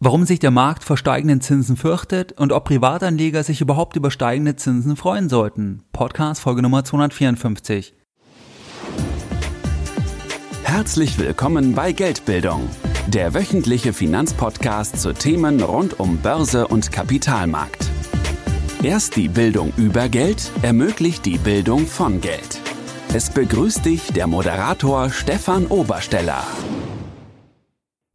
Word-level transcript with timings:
Warum 0.00 0.26
sich 0.26 0.38
der 0.38 0.52
Markt 0.52 0.84
vor 0.84 0.96
steigenden 0.96 1.40
Zinsen 1.40 1.76
fürchtet 1.76 2.30
und 2.30 2.52
ob 2.52 2.66
Privatanleger 2.66 3.42
sich 3.42 3.60
überhaupt 3.60 3.96
über 3.96 4.12
steigende 4.12 4.54
Zinsen 4.54 4.94
freuen 4.94 5.28
sollten. 5.28 5.82
Podcast 5.92 6.40
Folge 6.40 6.62
Nummer 6.62 6.84
254. 6.84 7.94
Herzlich 10.62 11.18
willkommen 11.18 11.74
bei 11.74 11.90
Geldbildung, 11.90 12.68
der 13.08 13.34
wöchentliche 13.34 13.92
Finanzpodcast 13.92 15.00
zu 15.00 15.14
Themen 15.14 15.60
rund 15.60 15.98
um 15.98 16.18
Börse 16.18 16.68
und 16.68 16.92
Kapitalmarkt. 16.92 17.90
Erst 18.84 19.16
die 19.16 19.28
Bildung 19.28 19.72
über 19.76 20.08
Geld 20.08 20.52
ermöglicht 20.62 21.26
die 21.26 21.38
Bildung 21.38 21.88
von 21.88 22.20
Geld. 22.20 22.60
Es 23.12 23.30
begrüßt 23.30 23.84
dich 23.84 24.12
der 24.12 24.28
Moderator 24.28 25.10
Stefan 25.10 25.66
Obersteller. 25.66 26.44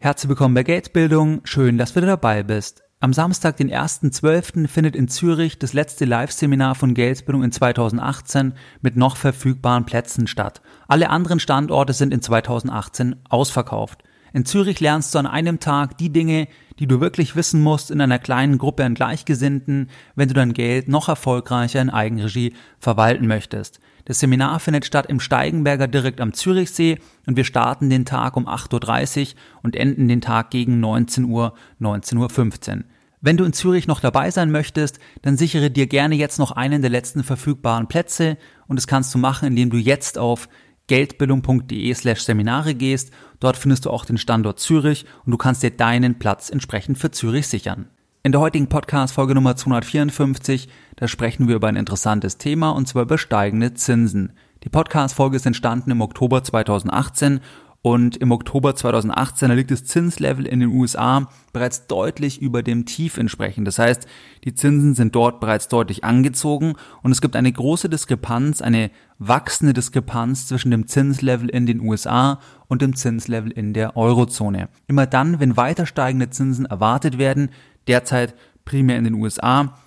Herzlich 0.04 0.28
willkommen 0.28 0.54
bei 0.54 0.64
Geldbildung. 0.64 1.40
Schön, 1.46 1.78
dass 1.78 1.94
du 1.94 2.02
dabei 2.02 2.44
bist. 2.44 2.84
Am 3.00 3.14
Samstag, 3.14 3.56
den 3.56 3.72
1.12., 3.72 4.68
findet 4.68 4.98
in 4.98 5.08
Zürich 5.08 5.60
das 5.60 5.72
letzte 5.72 6.04
Live-Seminar 6.04 6.76
von 6.76 6.94
Geldbildung 6.94 7.42
in 7.42 7.54
2018 7.54 8.52
mit 8.82 8.98
noch 8.98 9.16
verfügbaren 9.16 9.86
Plätzen 9.86 10.28
statt. 10.28 10.62
Alle 10.90 11.10
anderen 11.10 11.40
Standorte 11.40 11.94
sind 11.94 12.14
in 12.14 12.22
2018 12.22 13.16
ausverkauft. 13.30 14.04
In 14.34 14.44
Zürich 14.44 14.82
lernst 14.82 15.16
du 15.16 15.20
an 15.20 15.26
einem 15.26 15.62
Tag 15.62 15.98
die 15.98 16.12
Dinge, 16.12 16.50
die 16.80 16.88
du 16.88 17.00
wirklich 17.00 17.38
wissen 17.38 17.62
musst 17.62 17.90
in 17.90 18.02
einer 18.02 18.20
kleinen 18.20 18.58
Gruppe 18.58 18.84
an 18.84 18.96
Gleichgesinnten, 18.96 19.90
wenn 20.16 20.28
du 20.28 20.34
dein 20.34 20.52
Geld 20.52 20.90
noch 20.90 21.08
erfolgreicher 21.08 21.80
in 21.80 21.90
Eigenregie 21.90 22.56
verwalten 22.78 23.26
möchtest. 23.26 23.80
Das 24.06 24.20
Seminar 24.20 24.60
findet 24.60 24.86
statt 24.86 25.06
im 25.08 25.20
Steigenberger 25.20 25.88
direkt 25.88 26.20
am 26.20 26.34
Zürichsee 26.34 27.00
und 27.26 27.38
wir 27.38 27.46
starten 27.46 27.90
den 27.90 28.06
Tag 28.06 28.36
um 28.36 28.48
8.30 28.48 29.22
Uhr 29.22 29.28
und 29.64 29.76
enden 29.76 30.08
den 30.08 30.20
Tag 30.20 30.50
gegen 30.50 30.80
19 30.80 31.26
Uhr, 31.26 31.54
19.15 31.80 32.78
Uhr. 32.78 32.84
Wenn 33.22 33.38
du 33.38 33.46
in 33.46 33.54
Zürich 33.54 33.88
noch 33.88 34.02
dabei 34.02 34.32
sein 34.32 34.52
möchtest, 34.52 35.00
dann 35.22 35.38
sichere 35.38 35.72
dir 35.72 35.88
gerne 35.88 36.16
jetzt 36.16 36.40
noch 36.40 36.52
einen 36.52 36.82
der 36.82 36.92
letzten 36.92 37.24
verfügbaren 37.24 37.88
Plätze 37.88 38.38
und 38.68 38.76
das 38.76 38.88
kannst 38.88 39.14
du 39.16 39.18
machen, 39.18 39.48
indem 39.48 39.70
du 39.70 39.78
jetzt 39.78 40.18
auf 40.18 40.50
geldbildung.de 40.88 41.94
slash 41.94 42.24
Seminare 42.24 42.76
gehst. 42.76 43.12
Dort 43.40 43.56
findest 43.56 43.86
du 43.86 43.92
auch 43.92 44.04
den 44.04 44.18
Standort 44.18 44.60
Zürich 44.60 45.06
und 45.26 45.32
du 45.32 45.38
kannst 45.38 45.64
dir 45.64 45.72
deinen 45.72 46.20
Platz 46.20 46.50
entsprechend 46.50 46.98
für 46.98 47.12
Zürich 47.12 47.48
sichern. 47.48 47.88
In 48.26 48.32
der 48.32 48.40
heutigen 48.40 48.68
Podcast-Folge 48.68 49.36
Nummer 49.36 49.58
254, 49.58 50.70
da 50.96 51.10
sprechen 51.10 51.50
wir 51.50 51.58
über 51.58 51.68
ein 51.68 51.76
interessantes 51.76 52.38
Thema 52.38 52.70
und 52.70 52.88
zwar 52.88 53.02
über 53.02 53.18
steigende 53.18 53.74
Zinsen. 53.74 54.32
Die 54.64 54.70
Podcast-Folge 54.70 55.36
ist 55.36 55.46
entstanden 55.46 55.92
im 55.92 56.00
Oktober 56.00 56.42
2018 56.42 57.42
und 57.82 58.16
im 58.16 58.32
Oktober 58.32 58.78
2018, 58.78 59.50
da 59.50 59.56
liegt 59.56 59.72
das 59.72 59.84
Zinslevel 59.84 60.46
in 60.46 60.62
den 60.62 60.70
USA 60.70 61.28
bereits 61.52 61.86
deutlich 61.88 62.42
über 62.42 62.64
dem 62.64 62.86
Tief 62.86 63.18
entsprechend. 63.18 63.68
Das 63.68 63.78
heißt, 63.78 64.08
die 64.46 64.56
Zinsen 64.56 64.96
sind 64.96 65.14
dort 65.16 65.42
bereits 65.42 65.68
deutlich 65.68 66.06
angezogen 66.06 66.76
und 67.02 67.12
es 67.12 67.20
gibt 67.20 67.36
eine 67.36 67.52
große 67.52 67.90
Diskrepanz, 67.90 68.62
eine 68.62 68.90
wachsende 69.20 69.74
Diskrepanz 69.74 70.48
zwischen 70.48 70.72
dem 70.72 70.88
Zinslevel 70.88 71.50
in 71.50 71.66
den 71.66 71.82
USA 71.82 72.40
und 72.70 72.82
dem 72.82 72.96
Zinslevel 72.96 73.52
in 73.52 73.74
der 73.74 73.98
Eurozone. 73.98 74.70
Immer 74.88 75.06
dann, 75.06 75.42
wenn 75.42 75.58
weiter 75.58 75.86
steigende 75.86 76.30
Zinsen 76.30 76.66
erwartet 76.66 77.18
werden, 77.18 77.50
derzeit 77.88 78.36
primär 78.66 78.98
in 78.98 79.04
den 79.04 79.16
USA. 79.16 79.78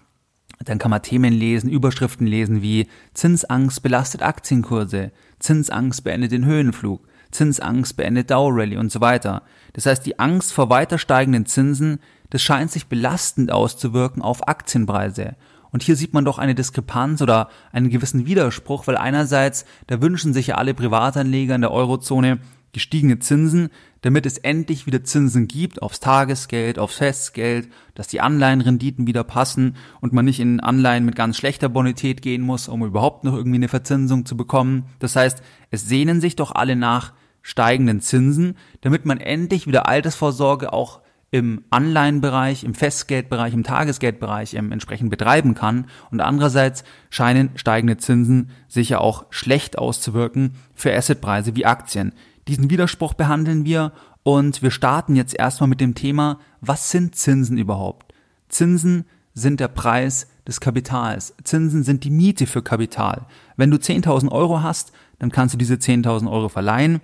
Dann 0.65 0.79
kann 0.79 0.91
man 0.91 1.03
Themen 1.03 1.33
lesen, 1.33 1.71
Überschriften 1.71 2.27
lesen 2.27 2.63
wie 2.63 2.89
Zinsangst 3.15 3.83
belastet 3.83 4.23
Aktienkurse, 4.23 5.13
Zinsangst 5.39 6.03
beendet 6.03 6.33
den 6.33 6.47
Höhenflug, 6.47 7.07
Zinsangst 7.31 7.97
beendet 7.97 8.31
Dauerrally 8.31 8.77
und 8.77 8.91
so 8.91 9.01
weiter. 9.01 9.43
Das 9.75 9.87
heißt, 9.87 10.07
die 10.07 10.19
Angst 10.19 10.53
vor 10.53 10.71
weiter 10.71 10.99
steigenden 10.99 11.47
Zinsen, 11.47 12.01
das 12.31 12.43
scheint 12.43 12.71
sich 12.71 12.87
belastend 12.87 13.53
auszuwirken 13.53 14.23
auf 14.23 14.49
Aktienpreise. 14.49 15.37
Und 15.71 15.83
hier 15.83 15.97
sieht 15.97 16.15
man 16.15 16.25
doch 16.25 16.39
eine 16.39 16.55
Diskrepanz 16.55 17.21
oder 17.21 17.51
einen 17.71 17.91
gewissen 17.91 18.25
Widerspruch, 18.25 18.87
weil 18.87 18.97
einerseits, 18.97 19.67
da 19.89 20.01
wünschen 20.01 20.33
sich 20.33 20.49
ja 20.49 20.55
alle 20.55 20.73
Privatanleger 20.73 21.55
in 21.55 21.61
der 21.61 21.73
Eurozone 21.73 22.39
gestiegene 22.73 23.19
Zinsen, 23.19 23.71
damit 24.03 24.27
es 24.27 24.39
endlich 24.39 24.87
wieder 24.87 25.03
Zinsen 25.03 25.49
gibt 25.49 25.83
aufs 25.83 26.01
Tagesgeld, 26.01 26.79
aufs 26.79 26.97
Festgeld, 26.97 27.69
dass 27.95 28.09
die 28.09 28.21
Anleihenrenditen 28.21 29.07
wieder 29.07 29.25
passen 29.25 29.77
und 30.01 30.13
man 30.13 30.27
nicht 30.27 30.41
in 30.41 30.61
Anleihen 30.61 31.05
mit 31.05 31.17
ganz 31.17 31.37
schlechter 31.37 31.69
Bonität 31.69 32.23
gehen 32.23 32.43
muss, 32.43 32.69
um 32.69 32.85
überhaupt 32.85 33.25
noch 33.25 33.35
irgendwie 33.35 33.57
eine 33.57 33.69
Verzinsung 33.69 34.27
zu 34.27 34.37
bekommen. 34.37 34.85
Das 34.99 35.17
heißt, 35.17 35.43
es 35.71 35.89
sehnen 35.89 36.21
sich 36.21 36.37
doch 36.37 36.55
alle 36.55 36.77
nach 36.77 37.15
steigenden 37.43 38.01
Zinsen, 38.01 38.57
damit 38.81 39.07
man 39.07 39.19
endlich 39.19 39.67
wieder 39.67 39.89
Altersvorsorge 39.89 40.73
auch 40.73 41.01
im 41.31 41.65
Anleihenbereich, 41.71 42.65
im 42.65 42.75
Festgeldbereich, 42.75 43.53
im 43.53 43.65
Tagesgeldbereich 43.65 44.55
ähm, 44.55 44.73
entsprechend 44.73 45.11
betreiben 45.11 45.55
kann. 45.55 45.87
Und 46.11 46.21
andererseits 46.21 46.85
scheinen 47.11 47.51
steigende 47.57 47.97
Zinsen 47.97 48.51
sicher 48.69 49.01
auch 49.01 49.27
schlecht 49.31 49.79
auszuwirken 49.79 50.55
für 50.75 50.95
Assetpreise 50.95 51.57
wie 51.57 51.67
Aktien. 51.67 52.13
Diesen 52.49 52.71
Widerspruch 52.71 53.15
behandeln 53.15 53.65
wir 53.65 53.93
und 54.23 54.63
wir 54.63 54.71
starten 54.71 55.17
jetzt 55.17 55.35
erstmal 55.35 55.69
mit 55.69 55.81
dem 55.81 55.95
Thema, 55.95 56.39
was 56.61 56.91
sind 56.91 57.17
Zinsen 57.17 57.59
überhaupt? 57.59 58.13
Zinsen 58.49 59.05
sind 59.35 59.61
der 59.61 59.69
Preis 59.69 60.29
des 60.47 60.61
Kapitals. 60.61 61.35
Zinsen 61.45 61.83
sind 61.83 62.05
die 62.05 62.11
Miete 62.11 62.47
für 62.47 62.63
Kapital. 62.63 63.27
Wenn 63.57 63.71
du 63.71 63.77
10.000 63.77 64.31
Euro 64.31 64.63
hast, 64.63 64.93
dann 65.19 65.31
kannst 65.31 65.55
du 65.55 65.59
diese 65.59 65.75
10.000 65.75 66.31
Euro 66.31 66.49
verleihen. 66.49 67.01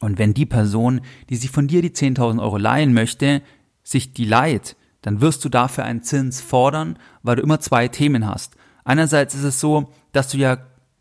Und 0.00 0.18
wenn 0.18 0.34
die 0.34 0.46
Person, 0.46 1.00
die 1.28 1.36
sich 1.36 1.50
von 1.50 1.66
dir 1.66 1.82
die 1.82 1.90
10.000 1.90 2.40
Euro 2.40 2.56
leihen 2.56 2.92
möchte, 2.92 3.42
sich 3.82 4.12
die 4.12 4.24
leiht, 4.24 4.76
dann 5.02 5.20
wirst 5.20 5.44
du 5.44 5.48
dafür 5.48 5.84
einen 5.84 6.02
Zins 6.02 6.40
fordern, 6.40 6.98
weil 7.22 7.36
du 7.36 7.42
immer 7.42 7.60
zwei 7.60 7.88
Themen 7.88 8.26
hast. 8.26 8.54
Einerseits 8.84 9.34
ist 9.34 9.44
es 9.44 9.60
so, 9.60 9.92
dass 10.12 10.28
du 10.28 10.38
ja 10.38 10.56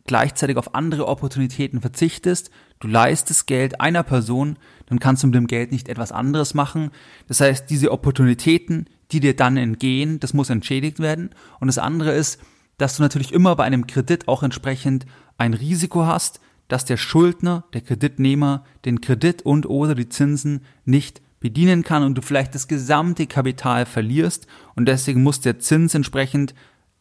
gleichzeitig 0.05 0.57
auf 0.57 0.75
andere 0.75 1.07
Opportunitäten 1.07 1.81
verzichtest, 1.81 2.51
du 2.79 2.87
leistest 2.87 3.47
Geld 3.47 3.79
einer 3.81 4.03
Person, 4.03 4.57
dann 4.87 4.99
kannst 4.99 5.23
du 5.23 5.27
mit 5.27 5.35
dem 5.35 5.47
Geld 5.47 5.71
nicht 5.71 5.89
etwas 5.89 6.11
anderes 6.11 6.53
machen. 6.53 6.91
Das 7.27 7.39
heißt, 7.39 7.69
diese 7.69 7.91
Opportunitäten, 7.91 8.87
die 9.11 9.19
dir 9.19 9.35
dann 9.35 9.57
entgehen, 9.57 10.19
das 10.19 10.33
muss 10.33 10.49
entschädigt 10.49 10.99
werden. 10.99 11.31
Und 11.59 11.67
das 11.67 11.77
andere 11.77 12.11
ist, 12.11 12.39
dass 12.77 12.97
du 12.97 13.03
natürlich 13.03 13.33
immer 13.33 13.55
bei 13.55 13.63
einem 13.63 13.87
Kredit 13.87 14.27
auch 14.27 14.43
entsprechend 14.43 15.05
ein 15.37 15.53
Risiko 15.53 16.05
hast, 16.05 16.39
dass 16.67 16.85
der 16.85 16.97
Schuldner, 16.97 17.65
der 17.73 17.81
Kreditnehmer, 17.81 18.63
den 18.85 19.01
Kredit 19.01 19.43
und 19.43 19.65
oder 19.65 19.93
die 19.93 20.09
Zinsen 20.09 20.65
nicht 20.85 21.21
bedienen 21.39 21.83
kann 21.83 22.03
und 22.03 22.17
du 22.17 22.21
vielleicht 22.21 22.55
das 22.55 22.67
gesamte 22.67 23.27
Kapital 23.27 23.85
verlierst 23.85 24.47
und 24.75 24.85
deswegen 24.87 25.21
muss 25.23 25.41
der 25.41 25.59
Zins 25.59 25.93
entsprechend 25.93 26.53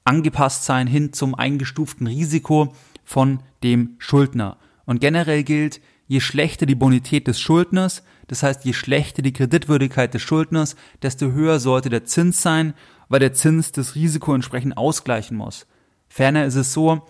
angepasst 0.05 0.65
sein 0.65 0.87
hin 0.87 1.13
zum 1.13 1.35
eingestuften 1.35 2.07
Risiko 2.07 2.75
von 3.11 3.41
dem 3.65 3.97
Schuldner. 3.99 4.57
Und 4.85 5.01
generell 5.01 5.43
gilt, 5.43 5.81
je 6.07 6.21
schlechter 6.21 6.65
die 6.65 6.77
Bonität 6.77 7.27
des 7.27 7.41
Schuldners, 7.41 8.05
das 8.29 8.45
heißt 8.45 8.65
je 8.65 8.73
schlechter 8.73 9.21
die 9.21 9.33
Kreditwürdigkeit 9.33 10.15
des 10.15 10.23
Schuldners, 10.23 10.77
desto 11.03 11.33
höher 11.33 11.59
sollte 11.59 11.91
der 11.91 12.05
Zins 12.05 12.41
sein, 12.41 12.73
weil 13.09 13.19
der 13.19 13.33
Zins 13.33 13.73
das 13.73 13.97
Risiko 13.97 14.33
entsprechend 14.33 14.77
ausgleichen 14.77 15.37
muss. 15.37 15.67
Ferner 16.09 16.45
ist 16.45 16.55
es 16.55 16.73
so, 16.73 17.03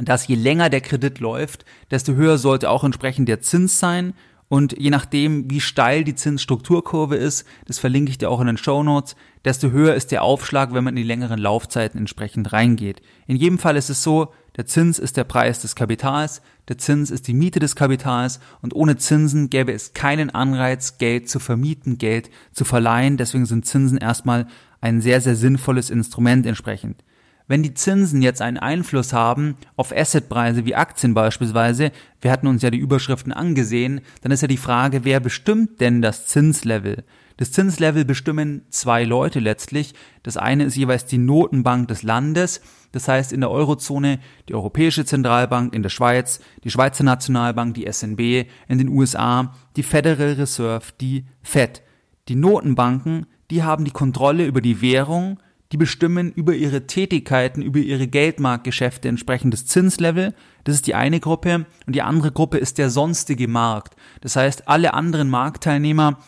dass 0.00 0.26
je 0.26 0.34
länger 0.34 0.68
der 0.68 0.80
Kredit 0.80 1.20
läuft, 1.20 1.64
desto 1.92 2.14
höher 2.14 2.36
sollte 2.36 2.68
auch 2.68 2.82
entsprechend 2.82 3.28
der 3.28 3.40
Zins 3.40 3.78
sein 3.78 4.14
und 4.48 4.76
je 4.76 4.90
nachdem, 4.90 5.48
wie 5.48 5.60
steil 5.60 6.02
die 6.02 6.16
Zinsstrukturkurve 6.16 7.14
ist, 7.14 7.46
das 7.66 7.78
verlinke 7.78 8.10
ich 8.10 8.18
dir 8.18 8.30
auch 8.30 8.40
in 8.40 8.48
den 8.48 8.56
Show 8.56 8.82
Notes, 8.82 9.14
desto 9.44 9.70
höher 9.70 9.94
ist 9.94 10.10
der 10.10 10.24
Aufschlag, 10.24 10.74
wenn 10.74 10.82
man 10.82 10.96
in 10.96 11.02
die 11.04 11.08
längeren 11.08 11.38
Laufzeiten 11.38 12.00
entsprechend 12.00 12.52
reingeht. 12.52 13.00
In 13.28 13.36
jedem 13.36 13.60
Fall 13.60 13.76
ist 13.76 13.90
es 13.90 14.02
so, 14.02 14.32
der 14.56 14.66
Zins 14.66 14.98
ist 14.98 15.16
der 15.16 15.24
Preis 15.24 15.60
des 15.60 15.74
Kapitals, 15.74 16.42
der 16.68 16.78
Zins 16.78 17.10
ist 17.10 17.28
die 17.28 17.34
Miete 17.34 17.60
des 17.60 17.76
Kapitals 17.76 18.40
und 18.62 18.74
ohne 18.74 18.96
Zinsen 18.96 19.50
gäbe 19.50 19.72
es 19.72 19.92
keinen 19.92 20.30
Anreiz, 20.30 20.98
Geld 20.98 21.28
zu 21.28 21.38
vermieten, 21.38 21.98
Geld 21.98 22.30
zu 22.52 22.64
verleihen. 22.64 23.16
Deswegen 23.16 23.46
sind 23.46 23.66
Zinsen 23.66 23.98
erstmal 23.98 24.46
ein 24.80 25.00
sehr, 25.00 25.20
sehr 25.20 25.36
sinnvolles 25.36 25.90
Instrument 25.90 26.46
entsprechend. 26.46 27.02
Wenn 27.50 27.64
die 27.64 27.74
Zinsen 27.74 28.22
jetzt 28.22 28.42
einen 28.42 28.58
Einfluss 28.58 29.12
haben 29.12 29.56
auf 29.74 29.92
Assetpreise 29.92 30.64
wie 30.66 30.76
Aktien 30.76 31.14
beispielsweise, 31.14 31.90
wir 32.20 32.30
hatten 32.30 32.46
uns 32.46 32.62
ja 32.62 32.70
die 32.70 32.78
Überschriften 32.78 33.32
angesehen, 33.32 34.02
dann 34.22 34.30
ist 34.30 34.42
ja 34.42 34.46
die 34.46 34.56
Frage, 34.56 35.04
wer 35.04 35.18
bestimmt 35.18 35.80
denn 35.80 36.00
das 36.00 36.26
Zinslevel? 36.26 37.02
Das 37.40 37.52
Zinslevel 37.52 38.04
bestimmen 38.04 38.66
zwei 38.68 39.02
Leute 39.02 39.40
letztlich. 39.40 39.94
Das 40.22 40.36
eine 40.36 40.64
ist 40.64 40.76
jeweils 40.76 41.06
die 41.06 41.16
Notenbank 41.16 41.88
des 41.88 42.02
Landes, 42.02 42.60
das 42.92 43.08
heißt 43.08 43.32
in 43.32 43.40
der 43.40 43.50
Eurozone 43.50 44.18
die 44.50 44.54
Europäische 44.54 45.06
Zentralbank, 45.06 45.74
in 45.74 45.82
der 45.82 45.88
Schweiz 45.88 46.40
die 46.64 46.70
Schweizer 46.70 47.02
Nationalbank, 47.02 47.72
die 47.72 47.90
SNB, 47.90 48.46
in 48.68 48.76
den 48.76 48.90
USA 48.90 49.54
die 49.76 49.82
Federal 49.82 50.34
Reserve, 50.34 50.84
die 51.00 51.24
Fed. 51.40 51.80
Die 52.28 52.34
Notenbanken, 52.34 53.24
die 53.50 53.62
haben 53.62 53.86
die 53.86 53.90
Kontrolle 53.90 54.44
über 54.44 54.60
die 54.60 54.82
Währung, 54.82 55.38
die 55.72 55.78
bestimmen 55.78 56.32
über 56.32 56.52
ihre 56.54 56.86
Tätigkeiten, 56.86 57.62
über 57.62 57.78
ihre 57.78 58.06
Geldmarktgeschäfte 58.06 59.08
entsprechendes 59.08 59.64
Zinslevel. 59.64 60.34
Das 60.64 60.74
ist 60.74 60.86
die 60.86 60.94
eine 60.94 61.20
Gruppe. 61.20 61.64
Und 61.86 61.94
die 61.94 62.02
andere 62.02 62.32
Gruppe 62.32 62.58
ist 62.58 62.76
der 62.76 62.90
sonstige 62.90 63.48
Markt. 63.48 63.96
Das 64.20 64.36
heißt, 64.36 64.68
alle 64.68 64.92
anderen 64.92 65.30
Marktteilnehmer, 65.30 66.18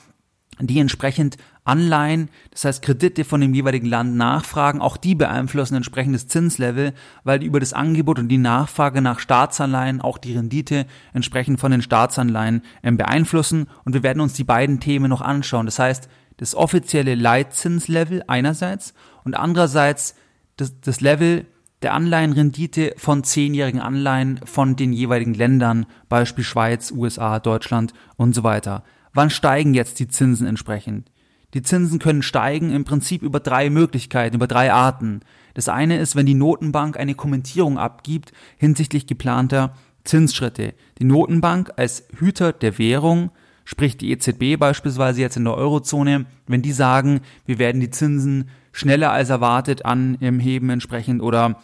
die 0.66 0.78
entsprechend 0.78 1.36
Anleihen, 1.64 2.28
das 2.50 2.64
heißt 2.64 2.82
Kredite 2.82 3.24
von 3.24 3.40
dem 3.40 3.54
jeweiligen 3.54 3.86
Land 3.86 4.16
nachfragen, 4.16 4.80
auch 4.80 4.96
die 4.96 5.14
beeinflussen 5.14 5.76
entsprechend 5.76 6.14
das 6.14 6.26
Zinslevel, 6.26 6.92
weil 7.22 7.42
über 7.42 7.60
das 7.60 7.72
Angebot 7.72 8.18
und 8.18 8.28
die 8.28 8.38
Nachfrage 8.38 9.00
nach 9.00 9.20
Staatsanleihen 9.20 10.00
auch 10.00 10.18
die 10.18 10.34
Rendite 10.34 10.86
entsprechend 11.12 11.60
von 11.60 11.70
den 11.70 11.82
Staatsanleihen 11.82 12.62
ähm, 12.82 12.96
beeinflussen 12.96 13.68
und 13.84 13.92
wir 13.94 14.02
werden 14.02 14.20
uns 14.20 14.34
die 14.34 14.44
beiden 14.44 14.80
Themen 14.80 15.08
noch 15.08 15.20
anschauen. 15.20 15.66
Das 15.66 15.78
heißt, 15.78 16.08
das 16.38 16.54
offizielle 16.54 17.14
Leitzinslevel 17.14 18.24
einerseits 18.26 18.94
und 19.24 19.36
andererseits 19.36 20.16
das, 20.56 20.80
das 20.80 21.00
Level 21.00 21.46
der 21.82 21.94
Anleihenrendite 21.94 22.94
von 22.96 23.24
zehnjährigen 23.24 23.80
Anleihen 23.80 24.40
von 24.44 24.76
den 24.76 24.92
jeweiligen 24.92 25.34
Ländern, 25.34 25.86
Beispiel 26.08 26.44
Schweiz, 26.44 26.92
USA, 26.92 27.40
Deutschland 27.40 27.92
und 28.16 28.34
so 28.34 28.44
weiter. 28.44 28.84
Wann 29.14 29.30
steigen 29.30 29.74
jetzt 29.74 29.98
die 29.98 30.08
Zinsen 30.08 30.46
entsprechend? 30.46 31.10
Die 31.54 31.62
Zinsen 31.62 31.98
können 31.98 32.22
steigen 32.22 32.70
im 32.70 32.84
Prinzip 32.84 33.22
über 33.22 33.38
drei 33.38 33.68
Möglichkeiten, 33.68 34.36
über 34.36 34.46
drei 34.46 34.72
Arten. 34.72 35.20
Das 35.54 35.68
eine 35.68 35.98
ist, 35.98 36.16
wenn 36.16 36.24
die 36.24 36.34
Notenbank 36.34 36.96
eine 36.96 37.14
Kommentierung 37.14 37.78
abgibt 37.78 38.32
hinsichtlich 38.56 39.06
geplanter 39.06 39.74
Zinsschritte. 40.04 40.74
Die 40.98 41.04
Notenbank 41.04 41.72
als 41.76 42.04
Hüter 42.16 42.54
der 42.54 42.78
Währung, 42.78 43.30
sprich 43.64 43.98
die 43.98 44.10
EZB 44.10 44.58
beispielsweise 44.58 45.20
jetzt 45.20 45.36
in 45.36 45.44
der 45.44 45.54
Eurozone, 45.54 46.24
wenn 46.46 46.62
die 46.62 46.72
sagen, 46.72 47.20
wir 47.44 47.58
werden 47.58 47.82
die 47.82 47.90
Zinsen 47.90 48.48
schneller 48.72 49.12
als 49.12 49.28
erwartet 49.28 49.84
anheben 49.84 50.70
entsprechend 50.70 51.20
oder 51.20 51.60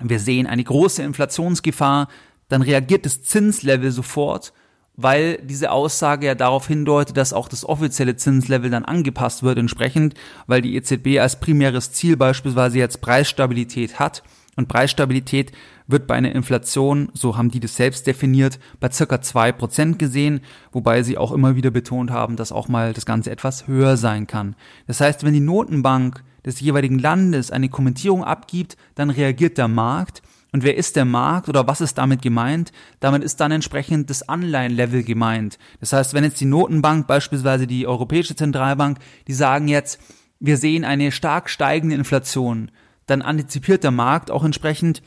wir 0.00 0.20
sehen 0.20 0.46
eine 0.46 0.62
große 0.62 1.02
Inflationsgefahr, 1.02 2.08
dann 2.48 2.62
reagiert 2.62 3.04
das 3.06 3.22
Zinslevel 3.22 3.90
sofort 3.90 4.52
weil 4.96 5.38
diese 5.42 5.70
Aussage 5.70 6.26
ja 6.26 6.34
darauf 6.34 6.66
hindeutet, 6.66 7.16
dass 7.16 7.32
auch 7.32 7.48
das 7.48 7.64
offizielle 7.64 8.16
Zinslevel 8.16 8.70
dann 8.70 8.84
angepasst 8.84 9.42
wird 9.42 9.58
entsprechend, 9.58 10.14
weil 10.46 10.62
die 10.62 10.74
EZB 10.76 11.18
als 11.20 11.38
primäres 11.38 11.92
Ziel 11.92 12.16
beispielsweise 12.16 12.78
jetzt 12.78 13.00
Preisstabilität 13.00 13.98
hat 13.98 14.22
und 14.56 14.68
Preisstabilität 14.68 15.52
wird 15.86 16.06
bei 16.06 16.14
einer 16.14 16.34
Inflation, 16.34 17.10
so 17.12 17.36
haben 17.36 17.50
die 17.50 17.60
das 17.60 17.76
selbst 17.76 18.06
definiert, 18.06 18.58
bei 18.80 18.90
circa 18.90 19.20
zwei 19.20 19.52
Prozent 19.52 19.98
gesehen, 19.98 20.40
wobei 20.72 21.02
sie 21.02 21.18
auch 21.18 21.30
immer 21.30 21.54
wieder 21.54 21.70
betont 21.70 22.10
haben, 22.10 22.36
dass 22.36 22.52
auch 22.52 22.66
mal 22.66 22.92
das 22.92 23.06
Ganze 23.06 23.30
etwas 23.30 23.68
höher 23.68 23.96
sein 23.96 24.26
kann. 24.26 24.56
Das 24.86 25.00
heißt, 25.00 25.24
wenn 25.24 25.34
die 25.34 25.40
Notenbank 25.40 26.24
des 26.44 26.60
jeweiligen 26.60 26.98
Landes 26.98 27.50
eine 27.50 27.68
Kommentierung 27.68 28.24
abgibt, 28.24 28.76
dann 28.94 29.10
reagiert 29.10 29.58
der 29.58 29.68
Markt 29.68 30.22
und 30.56 30.62
wer 30.62 30.74
ist 30.74 30.96
der 30.96 31.04
Markt 31.04 31.50
oder 31.50 31.66
was 31.66 31.82
ist 31.82 31.98
damit 31.98 32.22
gemeint? 32.22 32.72
Damit 32.98 33.22
ist 33.22 33.40
dann 33.40 33.52
entsprechend 33.52 34.08
das 34.08 34.26
Anleihenlevel 34.26 35.02
gemeint. 35.02 35.58
Das 35.80 35.92
heißt, 35.92 36.14
wenn 36.14 36.24
jetzt 36.24 36.40
die 36.40 36.46
Notenbank, 36.46 37.06
beispielsweise 37.06 37.66
die 37.66 37.86
Europäische 37.86 38.34
Zentralbank, 38.34 38.98
die 39.28 39.34
sagen 39.34 39.68
jetzt, 39.68 40.00
wir 40.40 40.56
sehen 40.56 40.86
eine 40.86 41.12
stark 41.12 41.50
steigende 41.50 41.94
Inflation, 41.94 42.70
dann 43.04 43.20
antizipiert 43.20 43.84
der 43.84 43.90
Markt 43.90 44.30
auch 44.30 44.44
entsprechend, 44.44 45.02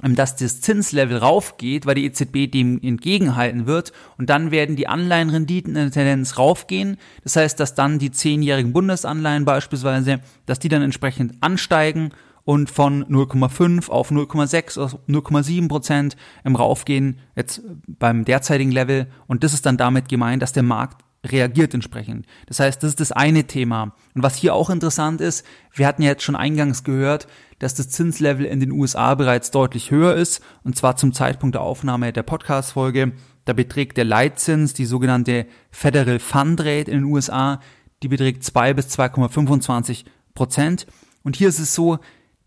dass 0.00 0.36
das 0.36 0.60
Zinslevel 0.60 1.16
raufgeht, 1.16 1.84
weil 1.84 1.96
die 1.96 2.04
EZB 2.04 2.48
dem 2.48 2.80
entgegenhalten 2.80 3.66
wird 3.66 3.92
und 4.16 4.30
dann 4.30 4.52
werden 4.52 4.76
die 4.76 4.86
Anleihenrenditen 4.86 5.74
in 5.74 5.82
der 5.82 5.90
Tendenz 5.90 6.38
raufgehen. 6.38 6.98
Das 7.24 7.34
heißt, 7.34 7.58
dass 7.58 7.74
dann 7.74 7.98
die 7.98 8.12
zehnjährigen 8.12 8.72
Bundesanleihen 8.72 9.44
beispielsweise, 9.44 10.20
dass 10.46 10.60
die 10.60 10.68
dann 10.68 10.82
entsprechend 10.82 11.34
ansteigen 11.40 12.12
und 12.48 12.70
von 12.70 13.04
0,5 13.04 13.90
auf 13.90 14.10
0,6 14.10 14.80
auf 14.80 14.98
0,7 15.06 15.68
Prozent 15.68 16.16
im 16.44 16.56
Raufgehen 16.56 17.18
jetzt 17.36 17.60
beim 17.86 18.24
derzeitigen 18.24 18.72
Level 18.72 19.08
und 19.26 19.44
das 19.44 19.52
ist 19.52 19.66
dann 19.66 19.76
damit 19.76 20.08
gemeint, 20.08 20.40
dass 20.40 20.54
der 20.54 20.62
Markt 20.62 21.04
reagiert 21.26 21.74
entsprechend. 21.74 22.24
Das 22.46 22.58
heißt, 22.58 22.82
das 22.82 22.92
ist 22.92 23.00
das 23.00 23.12
eine 23.12 23.44
Thema. 23.44 23.92
Und 24.14 24.22
was 24.22 24.36
hier 24.36 24.54
auch 24.54 24.70
interessant 24.70 25.20
ist, 25.20 25.44
wir 25.74 25.86
hatten 25.86 26.00
ja 26.00 26.08
jetzt 26.08 26.22
schon 26.22 26.36
eingangs 26.36 26.84
gehört, 26.84 27.28
dass 27.58 27.74
das 27.74 27.90
Zinslevel 27.90 28.46
in 28.46 28.60
den 28.60 28.72
USA 28.72 29.14
bereits 29.14 29.50
deutlich 29.50 29.90
höher 29.90 30.14
ist, 30.14 30.40
und 30.64 30.74
zwar 30.74 30.96
zum 30.96 31.12
Zeitpunkt 31.12 31.54
der 31.54 31.60
Aufnahme 31.60 32.14
der 32.14 32.22
Podcast-Folge. 32.22 33.12
Da 33.44 33.52
beträgt 33.52 33.98
der 33.98 34.06
Leitzins, 34.06 34.72
die 34.72 34.86
sogenannte 34.86 35.44
Federal 35.70 36.18
Fund 36.18 36.60
Rate 36.60 36.90
in 36.90 37.00
den 37.00 37.04
USA, 37.04 37.60
die 38.02 38.08
beträgt 38.08 38.42
2 38.42 38.72
bis 38.72 38.86
2,25 38.98 40.06
Prozent. 40.32 40.86
Und 41.24 41.36
hier 41.36 41.50
ist 41.50 41.58
es 41.58 41.74
so, 41.74 41.98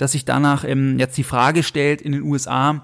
dass 0.01 0.13
sich 0.13 0.25
danach 0.25 0.63
ähm, 0.63 0.97
jetzt 0.97 1.15
die 1.19 1.23
Frage 1.23 1.61
stellt 1.61 2.01
in 2.01 2.11
den 2.11 2.23
USA, 2.23 2.83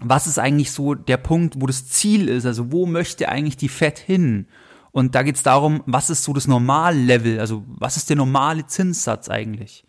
was 0.00 0.26
ist 0.26 0.38
eigentlich 0.38 0.70
so 0.70 0.94
der 0.94 1.16
Punkt, 1.16 1.54
wo 1.58 1.66
das 1.66 1.88
Ziel 1.88 2.28
ist? 2.28 2.44
Also 2.44 2.70
wo 2.70 2.84
möchte 2.84 3.30
eigentlich 3.30 3.56
die 3.56 3.70
Fed 3.70 3.98
hin? 3.98 4.46
Und 4.90 5.14
da 5.14 5.22
geht 5.22 5.36
es 5.36 5.42
darum, 5.42 5.82
was 5.86 6.10
ist 6.10 6.24
so 6.24 6.34
das 6.34 6.46
Normallevel? 6.46 7.40
Also 7.40 7.64
was 7.66 7.96
ist 7.96 8.10
der 8.10 8.16
normale 8.16 8.66
Zinssatz 8.66 9.30
eigentlich? 9.30 9.84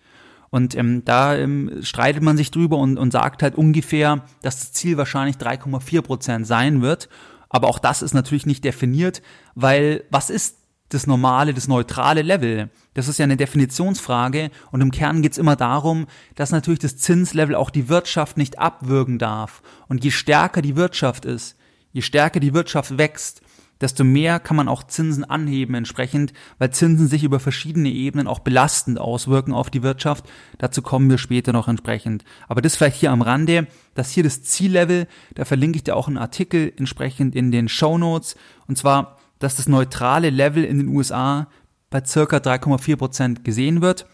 Und 0.51 0.73
ähm, 0.75 1.03
da 1.03 1.35
ähm, 1.35 1.79
streitet 1.81 2.23
man 2.23 2.37
sich 2.37 2.49
drüber 2.49 2.77
und, 2.77 2.97
und 2.97 3.11
sagt 3.11 3.43
halt 3.43 3.55
ungefähr, 3.55 4.23
dass 4.41 4.59
das 4.59 4.71
Ziel 4.71 4.95
wahrscheinlich 4.95 5.35
3,4 5.35 6.01
Prozent 6.01 6.47
sein 6.47 6.81
wird. 6.81 7.09
Aber 7.49 7.67
auch 7.67 7.79
das 7.79 8.01
ist 8.01 8.13
natürlich 8.13 8.45
nicht 8.45 8.63
definiert, 8.63 9.21
weil 9.53 10.05
was 10.11 10.29
ist 10.29 10.59
das 10.93 11.07
normale, 11.07 11.53
das 11.53 11.67
neutrale 11.67 12.21
Level? 12.21 12.69
Das 12.93 13.07
ist 13.07 13.19
ja 13.19 13.23
eine 13.23 13.37
Definitionsfrage 13.37 14.51
und 14.71 14.81
im 14.81 14.91
Kern 14.91 15.21
geht's 15.21 15.37
immer 15.37 15.55
darum, 15.55 16.07
dass 16.35 16.51
natürlich 16.51 16.79
das 16.79 16.97
Zinslevel 16.97 17.55
auch 17.55 17.69
die 17.69 17.89
Wirtschaft 17.89 18.37
nicht 18.37 18.59
abwürgen 18.59 19.19
darf. 19.19 19.61
Und 19.87 20.03
je 20.03 20.11
stärker 20.11 20.61
die 20.61 20.75
Wirtschaft 20.75 21.25
ist, 21.25 21.57
je 21.91 22.01
stärker 22.01 22.39
die 22.39 22.53
Wirtschaft 22.53 22.97
wächst, 22.97 23.41
desto 23.83 24.05
mehr 24.05 24.39
kann 24.39 24.55
man 24.55 24.69
auch 24.69 24.83
Zinsen 24.83 25.25
anheben 25.25 25.75
entsprechend, 25.75 26.31
weil 26.57 26.71
Zinsen 26.71 27.07
sich 27.07 27.23
über 27.23 27.39
verschiedene 27.41 27.89
Ebenen 27.89 28.27
auch 28.27 28.39
belastend 28.39 28.97
auswirken 28.97 29.53
auf 29.53 29.69
die 29.69 29.83
Wirtschaft. 29.83 30.25
Dazu 30.57 30.81
kommen 30.81 31.09
wir 31.09 31.17
später 31.17 31.51
noch 31.51 31.67
entsprechend. 31.67 32.23
Aber 32.47 32.61
das 32.61 32.77
vielleicht 32.77 32.95
hier 32.95 33.11
am 33.11 33.21
Rande, 33.21 33.67
dass 33.93 34.11
hier 34.11 34.23
das 34.23 34.41
Ziellevel, 34.41 35.07
da 35.35 35.43
verlinke 35.43 35.75
ich 35.75 35.83
dir 35.83 35.97
auch 35.97 36.07
einen 36.07 36.17
Artikel 36.17 36.71
entsprechend 36.77 37.35
in 37.35 37.51
den 37.51 37.67
Show 37.67 37.97
Notes. 37.97 38.35
Und 38.67 38.77
zwar 38.77 39.17
dass 39.43 39.55
das 39.55 39.67
neutrale 39.67 40.29
Level 40.29 40.63
in 40.63 40.79
den 40.79 40.87
USA 40.87 41.47
bei 41.89 42.03
circa 42.03 42.37
3,4 42.37 42.95
Prozent 42.95 43.43
gesehen 43.43 43.81
wird. 43.81 44.07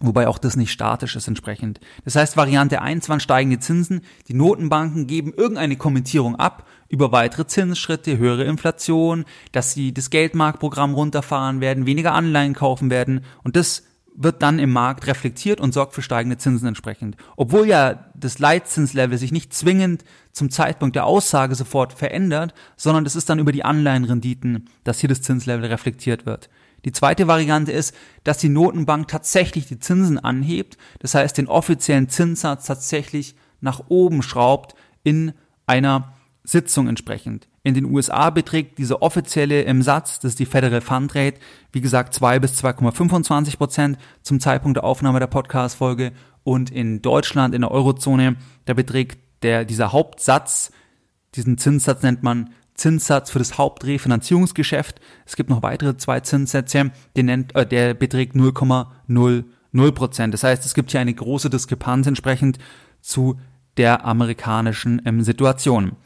Wobei 0.00 0.28
auch 0.28 0.38
das 0.38 0.56
nicht 0.56 0.72
statisch 0.72 1.16
ist 1.16 1.28
entsprechend. 1.28 1.80
Das 2.04 2.16
heißt, 2.16 2.36
Variante 2.36 2.82
1 2.82 3.08
waren 3.08 3.20
steigende 3.20 3.60
Zinsen. 3.60 4.02
Die 4.28 4.34
Notenbanken 4.34 5.06
geben 5.06 5.32
irgendeine 5.34 5.76
Kommentierung 5.76 6.36
ab 6.36 6.66
über 6.88 7.12
weitere 7.12 7.46
Zinsschritte, 7.46 8.18
höhere 8.18 8.44
Inflation, 8.44 9.24
dass 9.52 9.72
sie 9.72 9.94
das 9.94 10.10
Geldmarktprogramm 10.10 10.94
runterfahren 10.94 11.60
werden, 11.60 11.86
weniger 11.86 12.12
Anleihen 12.12 12.54
kaufen 12.54 12.90
werden. 12.90 13.24
Und 13.42 13.56
das 13.56 13.84
wird 14.16 14.42
dann 14.42 14.58
im 14.58 14.72
Markt 14.72 15.06
reflektiert 15.06 15.60
und 15.60 15.72
sorgt 15.72 15.94
für 15.94 16.02
steigende 16.02 16.38
Zinsen 16.38 16.68
entsprechend. 16.68 17.16
Obwohl 17.36 17.66
ja 17.66 18.06
das 18.14 18.38
Leitzinslevel 18.38 19.18
sich 19.18 19.32
nicht 19.32 19.52
zwingend 19.52 20.04
zum 20.32 20.50
Zeitpunkt 20.50 20.96
der 20.96 21.06
Aussage 21.06 21.54
sofort 21.54 21.92
verändert, 21.92 22.54
sondern 22.76 23.06
es 23.06 23.16
ist 23.16 23.28
dann 23.28 23.38
über 23.38 23.52
die 23.52 23.64
Anleihenrenditen, 23.64 24.68
dass 24.84 25.00
hier 25.00 25.08
das 25.08 25.22
Zinslevel 25.22 25.66
reflektiert 25.66 26.26
wird. 26.26 26.48
Die 26.84 26.92
zweite 26.92 27.26
Variante 27.26 27.72
ist, 27.72 27.94
dass 28.24 28.38
die 28.38 28.48
Notenbank 28.48 29.08
tatsächlich 29.08 29.66
die 29.66 29.78
Zinsen 29.78 30.18
anhebt, 30.18 30.78
das 31.00 31.14
heißt 31.14 31.36
den 31.36 31.48
offiziellen 31.48 32.08
Zinssatz 32.08 32.66
tatsächlich 32.66 33.34
nach 33.60 33.82
oben 33.88 34.22
schraubt 34.22 34.74
in 35.02 35.32
einer 35.66 36.14
Sitzung 36.44 36.88
entsprechend. 36.88 37.48
In 37.66 37.74
den 37.74 37.86
USA 37.86 38.30
beträgt 38.30 38.78
dieser 38.78 39.02
offizielle 39.02 39.62
im 39.62 39.82
Satz, 39.82 40.20
das 40.20 40.34
ist 40.34 40.38
die 40.38 40.46
Federal 40.46 40.80
Fund 40.80 41.16
Rate, 41.16 41.40
wie 41.72 41.80
gesagt 41.80 42.14
2 42.14 42.38
bis 42.38 42.62
2,25 42.62 43.56
Prozent 43.56 43.98
zum 44.22 44.38
Zeitpunkt 44.38 44.76
der 44.76 44.84
Aufnahme 44.84 45.18
der 45.18 45.26
Podcast-Folge. 45.26 46.12
Und 46.44 46.70
in 46.70 47.02
Deutschland, 47.02 47.56
in 47.56 47.62
der 47.62 47.72
Eurozone, 47.72 48.36
da 48.66 48.74
beträgt 48.74 49.18
der, 49.42 49.64
dieser 49.64 49.90
Hauptsatz, 49.90 50.70
diesen 51.34 51.58
Zinssatz 51.58 52.04
nennt 52.04 52.22
man 52.22 52.50
Zinssatz 52.74 53.32
für 53.32 53.40
das 53.40 53.58
Hauptrefinanzierungsgeschäft. 53.58 55.00
Es 55.26 55.34
gibt 55.34 55.50
noch 55.50 55.64
weitere 55.64 55.96
zwei 55.96 56.20
Zinssätze, 56.20 56.92
den 57.16 57.26
nennt, 57.26 57.56
äh, 57.56 57.66
der 57.66 57.94
beträgt 57.94 58.36
0,00 58.36 59.92
Prozent. 59.92 60.34
Das 60.34 60.44
heißt, 60.44 60.64
es 60.64 60.74
gibt 60.74 60.92
hier 60.92 61.00
eine 61.00 61.14
große 61.14 61.50
Diskrepanz 61.50 62.06
entsprechend 62.06 62.60
zu 63.00 63.40
der 63.76 64.04
amerikanischen 64.04 65.02
ähm, 65.04 65.22
Situation. 65.22 65.96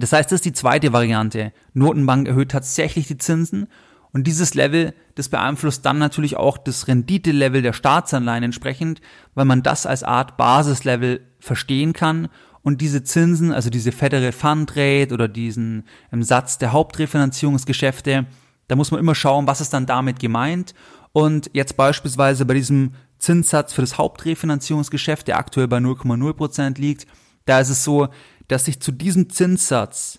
Das 0.00 0.12
heißt, 0.12 0.30
das 0.30 0.38
ist 0.38 0.44
die 0.44 0.52
zweite 0.52 0.92
Variante. 0.92 1.52
Notenbank 1.74 2.28
erhöht 2.28 2.50
tatsächlich 2.50 3.06
die 3.06 3.18
Zinsen 3.18 3.68
und 4.12 4.26
dieses 4.26 4.54
Level, 4.54 4.94
das 5.14 5.28
beeinflusst 5.28 5.86
dann 5.86 5.98
natürlich 5.98 6.36
auch 6.36 6.58
das 6.58 6.88
Renditelevel 6.88 7.62
der 7.62 7.72
Staatsanleihen 7.72 8.44
entsprechend, 8.44 9.00
weil 9.34 9.44
man 9.44 9.62
das 9.62 9.86
als 9.86 10.02
Art 10.02 10.36
Basislevel 10.36 11.20
verstehen 11.38 11.92
kann 11.92 12.28
und 12.62 12.80
diese 12.80 13.04
Zinsen, 13.04 13.52
also 13.52 13.70
diese 13.70 13.92
Federal 13.92 14.32
Fund 14.32 14.76
Rate 14.76 15.14
oder 15.14 15.28
diesen 15.28 15.84
ähm, 16.12 16.22
Satz 16.22 16.58
der 16.58 16.72
Hauptrefinanzierungsgeschäfte, 16.72 18.26
da 18.68 18.76
muss 18.76 18.90
man 18.90 19.00
immer 19.00 19.14
schauen, 19.14 19.46
was 19.46 19.60
ist 19.60 19.72
dann 19.72 19.86
damit 19.86 20.20
gemeint. 20.20 20.74
Und 21.12 21.50
jetzt 21.54 21.76
beispielsweise 21.76 22.44
bei 22.44 22.54
diesem 22.54 22.92
Zinssatz 23.18 23.72
für 23.72 23.80
das 23.80 23.98
Hauptrefinanzierungsgeschäft, 23.98 25.26
der 25.26 25.38
aktuell 25.38 25.68
bei 25.68 25.78
0,0% 25.78 26.80
liegt, 26.80 27.06
da 27.46 27.60
ist 27.60 27.70
es 27.70 27.82
so, 27.82 28.08
dass 28.50 28.64
sich 28.64 28.80
zu 28.80 28.90
diesem 28.90 29.30
Zinssatz, 29.30 30.18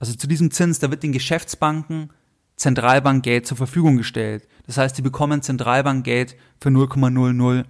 also 0.00 0.14
zu 0.14 0.26
diesem 0.26 0.50
Zins, 0.50 0.78
da 0.78 0.90
wird 0.90 1.02
den 1.02 1.12
Geschäftsbanken 1.12 2.10
Zentralbankgeld 2.56 3.46
zur 3.46 3.56
Verfügung 3.56 3.96
gestellt. 3.96 4.48
Das 4.66 4.78
heißt, 4.78 4.96
die 4.96 5.02
bekommen 5.02 5.42
Zentralbankgeld 5.42 6.36
für 6.60 6.70
0,00 6.70 7.64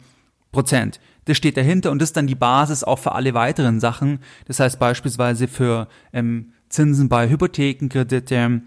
Prozent. 0.53 1.01
Das 1.25 1.37
steht 1.37 1.57
dahinter 1.57 1.91
und 1.91 2.01
das 2.01 2.11
ist 2.11 2.17
dann 2.17 2.27
die 2.27 2.35
Basis 2.35 2.85
auch 2.85 2.99
für 2.99 3.13
alle 3.13 3.35
weiteren 3.35 3.81
Sachen. 3.81 4.21
Das 4.47 4.61
heißt 4.61 4.79
beispielsweise 4.79 5.49
für 5.49 5.89
ähm, 6.13 6.53
Zinsen 6.69 7.09
bei 7.09 7.29
Hypothekenkredite 7.29 8.63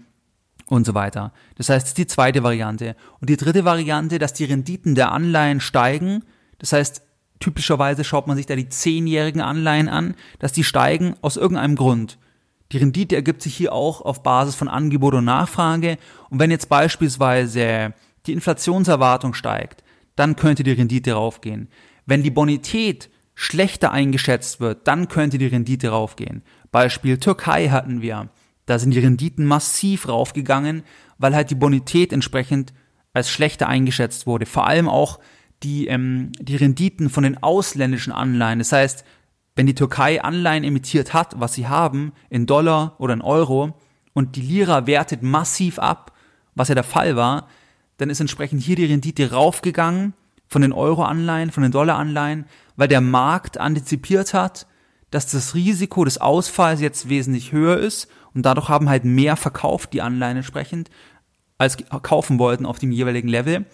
und 0.68 0.86
so 0.86 0.94
weiter. 0.94 1.32
Das 1.56 1.68
heißt, 1.68 1.84
das 1.84 1.90
ist 1.90 1.98
die 1.98 2.06
zweite 2.06 2.42
Variante. 2.42 2.96
Und 3.20 3.30
die 3.30 3.36
dritte 3.36 3.64
Variante, 3.64 4.18
dass 4.18 4.32
die 4.32 4.44
Renditen 4.44 4.94
der 4.94 5.12
Anleihen 5.12 5.60
steigen. 5.60 6.24
Das 6.58 6.72
heißt, 6.72 7.02
typischerweise 7.40 8.04
schaut 8.04 8.26
man 8.26 8.36
sich 8.36 8.46
da 8.46 8.56
die 8.56 8.68
zehnjährigen 8.68 9.40
Anleihen 9.40 9.88
an, 9.88 10.14
dass 10.38 10.52
die 10.52 10.64
steigen 10.64 11.14
aus 11.22 11.36
irgendeinem 11.36 11.76
Grund. 11.76 12.18
Die 12.72 12.78
Rendite 12.78 13.14
ergibt 13.14 13.42
sich 13.42 13.54
hier 13.54 13.72
auch 13.72 14.00
auf 14.00 14.22
Basis 14.22 14.54
von 14.54 14.68
Angebot 14.68 15.14
und 15.14 15.24
Nachfrage. 15.24 15.98
Und 16.30 16.40
wenn 16.40 16.50
jetzt 16.50 16.68
beispielsweise 16.68 17.94
die 18.26 18.32
Inflationserwartung 18.32 19.34
steigt, 19.34 19.84
dann 20.16 20.34
könnte 20.36 20.64
die 20.64 20.72
Rendite 20.72 21.12
raufgehen. 21.12 21.68
Wenn 22.06 22.22
die 22.22 22.30
Bonität 22.30 23.10
schlechter 23.34 23.92
eingeschätzt 23.92 24.60
wird, 24.60 24.88
dann 24.88 25.08
könnte 25.08 25.38
die 25.38 25.46
Rendite 25.46 25.90
raufgehen. 25.90 26.42
Beispiel 26.72 27.18
Türkei 27.18 27.68
hatten 27.68 28.02
wir. 28.02 28.30
Da 28.64 28.78
sind 28.78 28.92
die 28.92 28.98
Renditen 28.98 29.44
massiv 29.44 30.08
raufgegangen, 30.08 30.82
weil 31.18 31.34
halt 31.34 31.50
die 31.50 31.54
Bonität 31.54 32.12
entsprechend 32.12 32.72
als 33.12 33.30
schlechter 33.30 33.68
eingeschätzt 33.68 34.26
wurde. 34.26 34.46
Vor 34.46 34.66
allem 34.66 34.88
auch 34.88 35.20
die, 35.62 35.86
ähm, 35.88 36.32
die 36.38 36.56
Renditen 36.56 37.10
von 37.10 37.24
den 37.24 37.42
ausländischen 37.42 38.12
Anleihen. 38.12 38.58
Das 38.58 38.72
heißt, 38.72 39.04
wenn 39.54 39.66
die 39.66 39.74
Türkei 39.74 40.22
Anleihen 40.22 40.64
emittiert 40.64 41.14
hat, 41.14 41.40
was 41.40 41.54
sie 41.54 41.66
haben, 41.66 42.12
in 42.28 42.46
Dollar 42.46 42.96
oder 42.98 43.14
in 43.14 43.22
Euro, 43.22 43.74
und 44.12 44.36
die 44.36 44.42
Lira 44.42 44.86
wertet 44.86 45.22
massiv 45.22 45.78
ab, 45.78 46.12
was 46.54 46.68
ja 46.68 46.74
der 46.74 46.84
Fall 46.84 47.16
war, 47.16 47.48
dann 47.98 48.10
ist 48.10 48.20
entsprechend 48.20 48.62
hier 48.62 48.76
die 48.76 48.84
Rendite 48.84 49.30
raufgegangen 49.30 50.14
von 50.46 50.62
den 50.62 50.72
Euro-Anleihen, 50.72 51.50
von 51.50 51.62
den 51.62 51.72
Dollar-Anleihen, 51.72 52.46
weil 52.76 52.88
der 52.88 53.00
Markt 53.00 53.58
antizipiert 53.58 54.34
hat, 54.34 54.66
dass 55.10 55.30
das 55.30 55.54
Risiko 55.54 56.04
des 56.04 56.18
Ausfalls 56.18 56.80
jetzt 56.80 57.08
wesentlich 57.08 57.52
höher 57.52 57.78
ist 57.78 58.08
und 58.34 58.44
dadurch 58.44 58.68
haben 58.68 58.88
halt 58.88 59.04
mehr 59.04 59.36
verkauft 59.36 59.92
die 59.92 60.02
Anleihen 60.02 60.36
entsprechend, 60.36 60.90
als 61.58 61.78
kaufen 62.02 62.38
wollten 62.38 62.66
auf 62.66 62.78
dem 62.78 62.92
jeweiligen 62.92 63.28
Level. 63.28 63.64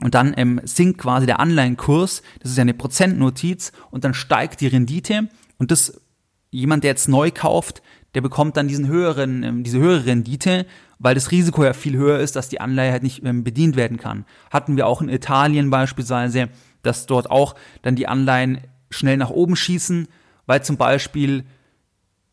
Und 0.00 0.14
dann 0.14 0.34
ähm, 0.36 0.60
sinkt 0.64 0.98
quasi 0.98 1.26
der 1.26 1.40
Anleihenkurs, 1.40 2.22
das 2.40 2.52
ist 2.52 2.56
ja 2.56 2.62
eine 2.62 2.74
Prozentnotiz, 2.74 3.72
und 3.90 4.04
dann 4.04 4.14
steigt 4.14 4.60
die 4.60 4.68
Rendite. 4.68 5.28
Und 5.58 5.70
das, 5.70 6.00
jemand, 6.50 6.84
der 6.84 6.92
jetzt 6.92 7.08
neu 7.08 7.30
kauft, 7.32 7.82
der 8.14 8.20
bekommt 8.20 8.56
dann 8.56 8.68
diesen 8.68 8.86
höheren, 8.86 9.42
ähm, 9.42 9.64
diese 9.64 9.78
höhere 9.78 10.06
Rendite, 10.06 10.66
weil 10.98 11.14
das 11.14 11.30
Risiko 11.30 11.64
ja 11.64 11.72
viel 11.72 11.96
höher 11.96 12.18
ist, 12.20 12.36
dass 12.36 12.48
die 12.48 12.60
Anleihe 12.60 12.92
halt 12.92 13.02
nicht 13.02 13.24
ähm, 13.24 13.44
bedient 13.44 13.76
werden 13.76 13.98
kann. 13.98 14.24
Hatten 14.50 14.76
wir 14.76 14.86
auch 14.86 15.02
in 15.02 15.08
Italien 15.08 15.70
beispielsweise, 15.70 16.48
dass 16.82 17.06
dort 17.06 17.30
auch 17.30 17.54
dann 17.82 17.96
die 17.96 18.06
Anleihen 18.06 18.60
schnell 18.90 19.16
nach 19.16 19.30
oben 19.30 19.56
schießen, 19.56 20.08
weil 20.46 20.62
zum 20.62 20.76
Beispiel 20.76 21.44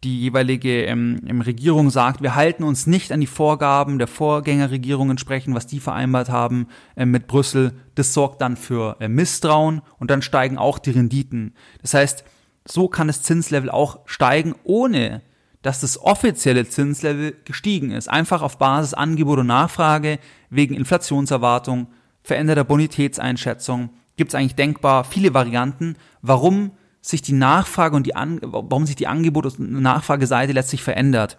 die 0.05 0.21
jeweilige 0.21 0.85
ähm, 0.85 1.41
Regierung 1.45 1.89
sagt, 1.89 2.21
wir 2.21 2.35
halten 2.35 2.63
uns 2.63 2.85
nicht 2.85 3.11
an 3.11 3.19
die 3.19 3.27
Vorgaben 3.27 3.97
der 3.97 4.07
Vorgängerregierung 4.07 5.09
entsprechend, 5.09 5.55
was 5.55 5.65
die 5.65 5.79
vereinbart 5.79 6.29
haben 6.29 6.67
äh, 6.95 7.05
mit 7.05 7.25
Brüssel. 7.25 7.73
Das 7.95 8.13
sorgt 8.13 8.39
dann 8.41 8.55
für 8.55 8.97
äh, 8.99 9.07
Misstrauen 9.07 9.81
und 9.97 10.11
dann 10.11 10.21
steigen 10.21 10.59
auch 10.59 10.77
die 10.77 10.91
Renditen. 10.91 11.55
Das 11.81 11.95
heißt, 11.95 12.23
so 12.67 12.87
kann 12.87 13.07
das 13.07 13.23
Zinslevel 13.23 13.71
auch 13.71 13.99
steigen, 14.05 14.53
ohne 14.63 15.23
dass 15.63 15.81
das 15.81 15.99
offizielle 15.99 16.69
Zinslevel 16.69 17.35
gestiegen 17.43 17.89
ist. 17.89 18.07
Einfach 18.07 18.43
auf 18.43 18.59
Basis 18.59 18.93
Angebot 18.93 19.39
und 19.39 19.47
Nachfrage, 19.47 20.19
wegen 20.51 20.75
Inflationserwartung, 20.75 21.87
veränderter 22.21 22.63
Bonitätseinschätzung. 22.63 23.89
Gibt 24.17 24.29
es 24.29 24.35
eigentlich 24.35 24.55
denkbar 24.55 25.03
viele 25.03 25.33
Varianten, 25.33 25.95
warum 26.21 26.71
sich 27.09 27.21
die 27.21 27.33
Nachfrage 27.33 27.95
und 27.95 28.05
die 28.05 28.15
An 28.15 28.39
warum 28.41 28.85
sich 28.85 28.95
die 28.95 29.07
Angebot- 29.07 29.59
und 29.59 29.81
Nachfrageseite 29.81 30.53
letztlich 30.53 30.83
verändert. 30.83 31.37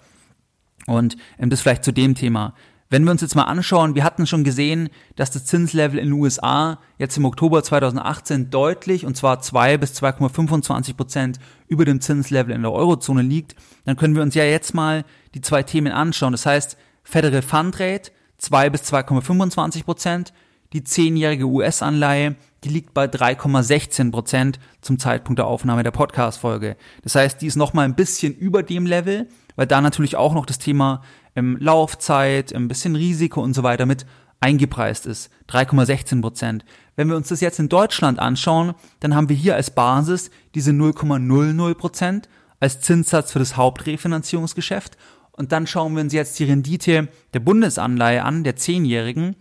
Und 0.86 1.16
ähm, 1.38 1.50
das 1.50 1.60
vielleicht 1.60 1.84
zu 1.84 1.92
dem 1.92 2.14
Thema. 2.14 2.54
Wenn 2.88 3.02
wir 3.02 3.10
uns 3.10 3.20
jetzt 3.20 3.34
mal 3.34 3.44
anschauen, 3.44 3.96
wir 3.96 4.04
hatten 4.04 4.28
schon 4.28 4.44
gesehen, 4.44 4.90
dass 5.16 5.32
das 5.32 5.44
Zinslevel 5.44 5.98
in 5.98 6.06
den 6.06 6.12
USA 6.12 6.78
jetzt 6.98 7.16
im 7.16 7.24
Oktober 7.24 7.64
2018 7.64 8.50
deutlich, 8.50 9.04
und 9.04 9.16
zwar 9.16 9.40
2 9.40 9.76
bis 9.76 10.00
2,25 10.00 10.94
Prozent 10.94 11.40
über 11.66 11.84
dem 11.84 12.00
Zinslevel 12.00 12.54
in 12.54 12.62
der 12.62 12.70
Eurozone 12.70 13.22
liegt, 13.22 13.56
dann 13.86 13.96
können 13.96 14.14
wir 14.14 14.22
uns 14.22 14.36
ja 14.36 14.44
jetzt 14.44 14.72
mal 14.72 15.04
die 15.34 15.40
zwei 15.40 15.64
Themen 15.64 15.92
anschauen. 15.92 16.30
Das 16.30 16.46
heißt, 16.46 16.76
Federal 17.02 17.42
Fund 17.42 17.80
Rate 17.80 18.12
2 18.38 18.70
bis 18.70 18.82
2,25 18.82 19.84
Prozent, 19.84 20.32
die 20.72 20.84
zehnjährige 20.84 21.46
US-Anleihe, 21.46 22.36
die 22.64 22.68
liegt 22.68 22.94
bei 22.94 23.06
3,16 23.06 24.10
Prozent 24.10 24.58
zum 24.80 24.98
Zeitpunkt 24.98 25.38
der 25.38 25.46
Aufnahme 25.46 25.82
der 25.82 25.90
Podcast-Folge. 25.90 26.76
Das 27.02 27.14
heißt, 27.14 27.40
die 27.40 27.46
ist 27.46 27.56
noch 27.56 27.74
mal 27.74 27.84
ein 27.84 27.94
bisschen 27.94 28.34
über 28.34 28.62
dem 28.62 28.86
Level, 28.86 29.28
weil 29.56 29.66
da 29.66 29.80
natürlich 29.80 30.16
auch 30.16 30.34
noch 30.34 30.46
das 30.46 30.58
Thema 30.58 31.02
ähm, 31.34 31.56
Laufzeit, 31.60 32.54
ein 32.54 32.68
bisschen 32.68 32.96
Risiko 32.96 33.42
und 33.42 33.54
so 33.54 33.62
weiter 33.62 33.86
mit 33.86 34.06
eingepreist 34.40 35.06
ist. 35.06 35.30
3,16 35.48 36.20
Prozent. 36.20 36.64
Wenn 36.94 37.08
wir 37.08 37.16
uns 37.16 37.28
das 37.28 37.40
jetzt 37.40 37.58
in 37.58 37.68
Deutschland 37.68 38.18
anschauen, 38.18 38.74
dann 39.00 39.14
haben 39.14 39.28
wir 39.28 39.36
hier 39.36 39.54
als 39.54 39.70
Basis 39.70 40.30
diese 40.54 40.70
0,00 40.70 41.74
Prozent 41.74 42.28
als 42.58 42.80
Zinssatz 42.80 43.32
für 43.32 43.38
das 43.38 43.56
Hauptrefinanzierungsgeschäft. 43.56 44.96
Und 45.32 45.52
dann 45.52 45.66
schauen 45.66 45.94
wir 45.94 46.02
uns 46.02 46.14
jetzt 46.14 46.38
die 46.38 46.44
Rendite 46.44 47.08
der 47.34 47.40
Bundesanleihe 47.40 48.24
an, 48.24 48.44
der 48.44 48.56
Zehnjährigen. 48.56 49.36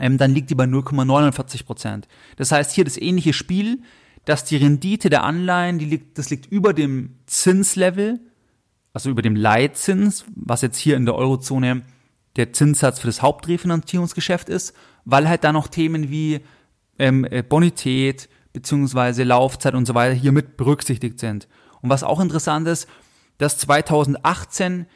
Ähm, 0.00 0.18
dann 0.18 0.32
liegt 0.32 0.50
die 0.50 0.54
bei 0.54 0.64
0,49 0.64 1.64
Prozent. 1.64 2.08
Das 2.36 2.52
heißt 2.52 2.72
hier 2.72 2.84
das 2.84 2.96
ähnliche 2.96 3.32
Spiel, 3.32 3.82
dass 4.24 4.44
die 4.44 4.56
Rendite 4.56 5.10
der 5.10 5.24
Anleihen, 5.24 5.78
die 5.78 5.84
liegt, 5.84 6.18
das 6.18 6.30
liegt 6.30 6.46
über 6.46 6.74
dem 6.74 7.16
Zinslevel 7.26 8.20
also 8.92 9.10
über 9.10 9.22
dem 9.22 9.36
Leitzins, 9.36 10.24
was 10.34 10.62
jetzt 10.62 10.78
hier 10.78 10.96
in 10.96 11.04
der 11.04 11.14
Eurozone 11.14 11.82
der 12.36 12.52
Zinssatz 12.52 13.00
für 13.00 13.06
das 13.06 13.22
Hauptrefinanzierungsgeschäft 13.22 14.48
ist, 14.48 14.74
weil 15.04 15.28
halt 15.28 15.44
da 15.44 15.52
noch 15.52 15.68
Themen 15.68 16.10
wie 16.10 16.40
ähm, 16.98 17.24
äh, 17.24 17.42
Bonität 17.42 18.28
beziehungsweise 18.52 19.24
Laufzeit 19.24 19.74
und 19.74 19.86
so 19.86 19.94
weiter 19.94 20.14
hier 20.14 20.32
mit 20.32 20.56
berücksichtigt 20.56 21.20
sind. 21.20 21.48
Und 21.82 21.90
was 21.90 22.02
auch 22.02 22.20
interessant 22.20 22.66
ist, 22.68 22.88
dass 23.38 23.58
2018 23.58 24.86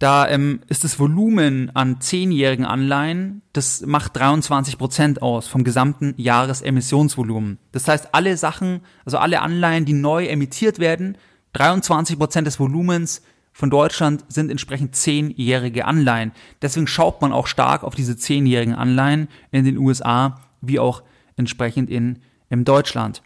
da 0.00 0.26
ähm, 0.28 0.60
ist 0.68 0.82
das 0.82 0.98
Volumen 0.98 1.70
an 1.76 2.00
zehnjährigen 2.00 2.64
Anleihen, 2.64 3.42
das 3.52 3.84
macht 3.84 4.16
23 4.16 4.78
Prozent 4.78 5.20
aus 5.20 5.46
vom 5.46 5.62
gesamten 5.62 6.14
Jahresemissionsvolumen. 6.16 7.58
Das 7.72 7.86
heißt, 7.86 8.14
alle 8.14 8.38
Sachen, 8.38 8.80
also 9.04 9.18
alle 9.18 9.42
Anleihen, 9.42 9.84
die 9.84 9.92
neu 9.92 10.24
emittiert 10.24 10.78
werden, 10.78 11.18
23 11.52 12.18
Prozent 12.18 12.46
des 12.46 12.58
Volumens 12.58 13.20
von 13.52 13.68
Deutschland 13.68 14.24
sind 14.28 14.50
entsprechend 14.50 14.96
zehnjährige 14.96 15.84
Anleihen. 15.84 16.32
Deswegen 16.62 16.86
schaut 16.86 17.20
man 17.20 17.32
auch 17.32 17.46
stark 17.46 17.84
auf 17.84 17.94
diese 17.94 18.16
zehnjährigen 18.16 18.74
Anleihen 18.74 19.28
in 19.50 19.66
den 19.66 19.76
USA 19.76 20.40
wie 20.62 20.78
auch 20.78 21.02
entsprechend 21.36 21.90
in, 21.90 22.20
in 22.48 22.64
Deutschland. 22.64 23.22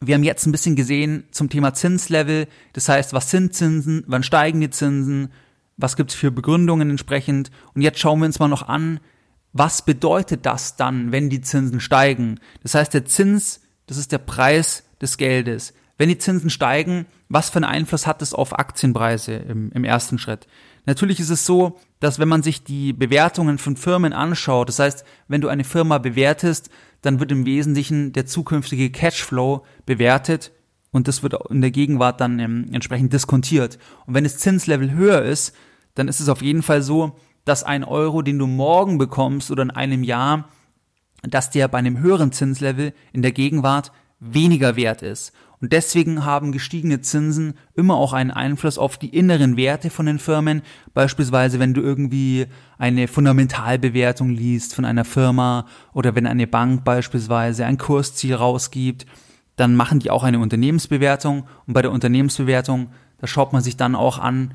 Wir 0.00 0.14
haben 0.14 0.22
jetzt 0.22 0.46
ein 0.46 0.52
bisschen 0.52 0.76
gesehen 0.76 1.24
zum 1.32 1.50
Thema 1.50 1.74
Zinslevel. 1.74 2.46
Das 2.74 2.88
heißt, 2.88 3.12
was 3.12 3.28
sind 3.32 3.54
Zinsen? 3.54 4.04
Wann 4.06 4.22
steigen 4.22 4.60
die 4.60 4.70
Zinsen? 4.70 5.30
Was 5.80 5.96
gibt's 5.96 6.14
für 6.14 6.30
Begründungen 6.30 6.90
entsprechend? 6.90 7.50
Und 7.74 7.82
jetzt 7.82 7.98
schauen 7.98 8.20
wir 8.20 8.26
uns 8.26 8.38
mal 8.38 8.48
noch 8.48 8.68
an, 8.68 9.00
was 9.52 9.82
bedeutet 9.82 10.46
das 10.46 10.76
dann, 10.76 11.12
wenn 11.12 11.30
die 11.30 11.40
Zinsen 11.40 11.80
steigen? 11.80 12.38
Das 12.62 12.74
heißt, 12.74 12.94
der 12.94 13.04
Zins, 13.04 13.60
das 13.86 13.96
ist 13.96 14.12
der 14.12 14.18
Preis 14.18 14.84
des 15.00 15.16
Geldes. 15.16 15.74
Wenn 15.98 16.08
die 16.08 16.18
Zinsen 16.18 16.50
steigen, 16.50 17.06
was 17.28 17.50
für 17.50 17.56
einen 17.56 17.64
Einfluss 17.64 18.06
hat 18.06 18.22
es 18.22 18.32
auf 18.32 18.58
Aktienpreise 18.58 19.34
im, 19.34 19.70
im 19.72 19.84
ersten 19.84 20.18
Schritt? 20.18 20.46
Natürlich 20.86 21.20
ist 21.20 21.30
es 21.30 21.44
so, 21.44 21.78
dass 21.98 22.18
wenn 22.18 22.28
man 22.28 22.42
sich 22.42 22.64
die 22.64 22.92
Bewertungen 22.92 23.58
von 23.58 23.76
Firmen 23.76 24.12
anschaut, 24.12 24.68
das 24.68 24.78
heißt, 24.78 25.04
wenn 25.28 25.40
du 25.40 25.48
eine 25.48 25.64
Firma 25.64 25.98
bewertest, 25.98 26.70
dann 27.02 27.20
wird 27.20 27.32
im 27.32 27.44
Wesentlichen 27.46 28.12
der 28.12 28.26
zukünftige 28.26 28.90
Cashflow 28.90 29.64
bewertet 29.84 30.52
und 30.90 31.06
das 31.06 31.22
wird 31.22 31.34
in 31.50 31.60
der 31.60 31.70
Gegenwart 31.70 32.20
dann 32.20 32.38
ähm, 32.38 32.68
entsprechend 32.72 33.12
diskontiert. 33.12 33.78
Und 34.06 34.14
wenn 34.14 34.24
das 34.24 34.38
Zinslevel 34.38 34.92
höher 34.92 35.22
ist, 35.22 35.54
dann 35.94 36.08
ist 36.08 36.20
es 36.20 36.28
auf 36.28 36.42
jeden 36.42 36.62
Fall 36.62 36.82
so, 36.82 37.16
dass 37.44 37.64
ein 37.64 37.84
Euro, 37.84 38.22
den 38.22 38.38
du 38.38 38.46
morgen 38.46 38.98
bekommst 38.98 39.50
oder 39.50 39.62
in 39.62 39.70
einem 39.70 40.04
Jahr, 40.04 40.48
dass 41.22 41.50
der 41.50 41.68
bei 41.68 41.78
einem 41.78 41.98
höheren 41.98 42.32
Zinslevel 42.32 42.92
in 43.12 43.22
der 43.22 43.32
Gegenwart 43.32 43.92
weniger 44.20 44.76
wert 44.76 45.02
ist. 45.02 45.32
Und 45.60 45.74
deswegen 45.74 46.24
haben 46.24 46.52
gestiegene 46.52 47.02
Zinsen 47.02 47.54
immer 47.74 47.96
auch 47.96 48.14
einen 48.14 48.30
Einfluss 48.30 48.78
auf 48.78 48.96
die 48.96 49.14
inneren 49.14 49.58
Werte 49.58 49.90
von 49.90 50.06
den 50.06 50.18
Firmen. 50.18 50.62
Beispielsweise, 50.94 51.58
wenn 51.58 51.74
du 51.74 51.82
irgendwie 51.82 52.46
eine 52.78 53.08
Fundamentalbewertung 53.08 54.30
liest 54.30 54.74
von 54.74 54.86
einer 54.86 55.04
Firma 55.04 55.66
oder 55.92 56.14
wenn 56.14 56.26
eine 56.26 56.46
Bank 56.46 56.84
beispielsweise 56.84 57.66
ein 57.66 57.76
Kursziel 57.76 58.34
rausgibt, 58.34 59.04
dann 59.56 59.76
machen 59.76 59.98
die 59.98 60.10
auch 60.10 60.22
eine 60.22 60.38
Unternehmensbewertung. 60.38 61.46
Und 61.66 61.74
bei 61.74 61.82
der 61.82 61.92
Unternehmensbewertung, 61.92 62.88
da 63.18 63.26
schaut 63.26 63.52
man 63.52 63.62
sich 63.62 63.76
dann 63.76 63.94
auch 63.94 64.18
an, 64.18 64.54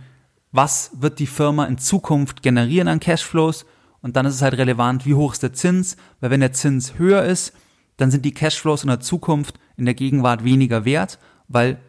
was 0.55 0.91
wird 0.93 1.19
die 1.19 1.27
Firma 1.27 1.65
in 1.65 1.77
Zukunft 1.77 2.41
generieren 2.41 2.88
an 2.88 3.00
Cashflows 3.00 3.65
und 4.01 4.15
dann 4.15 4.25
ist 4.25 4.35
es 4.35 4.41
halt 4.41 4.57
relevant, 4.57 5.05
wie 5.05 5.13
hoch 5.13 5.33
ist 5.33 5.43
der 5.43 5.53
Zins, 5.53 5.97
weil 6.19 6.29
wenn 6.29 6.39
der 6.39 6.53
Zins 6.53 6.97
höher 6.97 7.24
ist, 7.24 7.53
dann 7.97 8.12
sind 8.12 8.24
die 8.25 8.33
Cashflows 8.33 8.83
in 8.83 8.89
der 8.89 9.00
Zukunft 9.00 9.59
in 9.77 9.85
der 9.85 9.93
Gegenwart 9.93 10.43
weniger 10.43 10.85
wert, 10.85 11.19
weil 11.47 11.79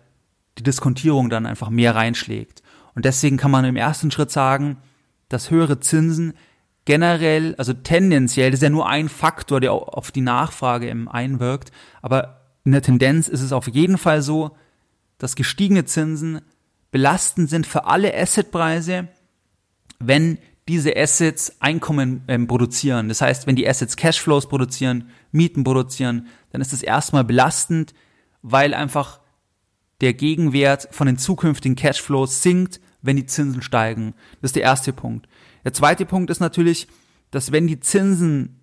die 0.58 0.62
Diskontierung 0.62 1.30
dann 1.30 1.46
einfach 1.46 1.70
mehr 1.70 1.94
reinschlägt. 1.94 2.62
Und 2.94 3.04
deswegen 3.04 3.37
kann 3.37 3.50
man 3.50 3.64
im 3.64 3.76
ersten 3.76 4.11
Schritt 4.11 4.30
sagen, 4.30 4.78
dass 5.28 5.50
höhere 5.50 5.80
Zinsen 5.80 6.32
generell, 6.87 7.54
also 7.56 7.73
tendenziell, 7.73 8.50
das 8.50 8.58
ist 8.58 8.64
ja 8.64 8.70
nur 8.70 8.88
ein 8.88 9.08
Faktor, 9.08 9.61
der 9.61 9.73
auf 9.73 10.11
die 10.11 10.20
Nachfrage 10.20 10.94
einwirkt, 11.11 11.73
aber 12.00 12.40
in 12.64 12.73
der 12.73 12.82
Tendenz 12.82 13.28
ist 13.28 13.42
es 13.42 13.52
auf 13.52 13.68
jeden 13.68 13.99
Fall 13.99 14.23
so, 14.23 14.56
dass 15.18 15.37
gestiegene 15.37 15.85
Zinsen 15.85 16.40
belastend 16.90 17.50
sind 17.50 17.66
für 17.66 17.85
alle 17.85 18.14
Assetpreise, 18.14 19.09
wenn 19.99 20.38
diese 20.69 20.97
Assets 20.97 21.61
Einkommen 21.61 22.23
ähm, 22.28 22.47
produzieren. 22.47 23.09
Das 23.09 23.21
heißt, 23.21 23.47
wenn 23.47 23.57
die 23.57 23.69
Assets 23.69 23.97
Cashflows 23.97 24.49
produzieren, 24.49 25.11
Mieten 25.31 25.62
produzieren, 25.62 26.26
dann 26.50 26.61
ist 26.61 26.73
es 26.73 26.83
erstmal 26.83 27.25
belastend, 27.25 27.95
weil 28.43 28.75
einfach 28.75 29.21
der 30.00 30.12
Gegenwert 30.12 30.88
von 30.90 31.07
den 31.07 31.19
zukünftigen 31.19 31.76
Cashflows 31.76 32.43
sinkt, 32.43 32.81
wenn 33.02 33.16
die 33.16 33.26
Zinsen 33.26 33.62
steigen. 33.62 34.14
Das 34.40 34.49
ist 34.49 34.57
der 34.57 34.64
erste 34.64 34.93
Punkt. 34.93 35.28
Der 35.64 35.73
zweite 35.73 36.05
Punkt 36.05 36.31
ist 36.31 36.40
natürlich, 36.40 36.88
dass 37.31 37.52
wenn 37.52 37.66
die 37.66 37.81
Zinsen 37.81 38.61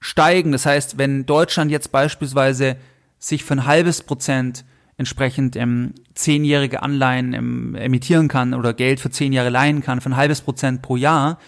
steigen, 0.00 0.52
das 0.52 0.66
heißt, 0.66 0.98
wenn 0.98 1.24
Deutschland 1.26 1.70
jetzt 1.70 1.92
beispielsweise 1.92 2.76
sich 3.18 3.44
für 3.44 3.54
ein 3.54 3.64
halbes 3.64 4.02
Prozent 4.02 4.64
entsprechend 4.96 5.56
ähm, 5.56 5.94
zehnjährige 6.14 6.82
Anleihen 6.82 7.32
ähm, 7.32 7.74
emittieren 7.74 8.28
kann 8.28 8.54
oder 8.54 8.74
Geld 8.74 9.00
für 9.00 9.10
zehn 9.10 9.32
Jahre 9.32 9.50
leihen 9.50 9.82
kann, 9.82 10.00
für 10.00 10.10
ein 10.10 10.16
halbes 10.16 10.40
Prozent 10.40 10.82
pro 10.82 10.96
Jahr, 10.96 11.38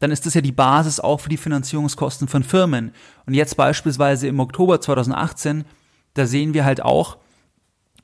dann 0.00 0.10
ist 0.10 0.26
das 0.26 0.34
ja 0.34 0.40
die 0.40 0.52
Basis 0.52 1.00
auch 1.00 1.20
für 1.20 1.28
die 1.28 1.36
Finanzierungskosten 1.36 2.28
von 2.28 2.42
Firmen. 2.42 2.92
Und 3.26 3.34
jetzt 3.34 3.56
beispielsweise 3.56 4.28
im 4.28 4.40
Oktober 4.40 4.80
2018, 4.80 5.64
da 6.14 6.26
sehen 6.26 6.54
wir 6.54 6.64
halt 6.64 6.82
auch, 6.82 7.18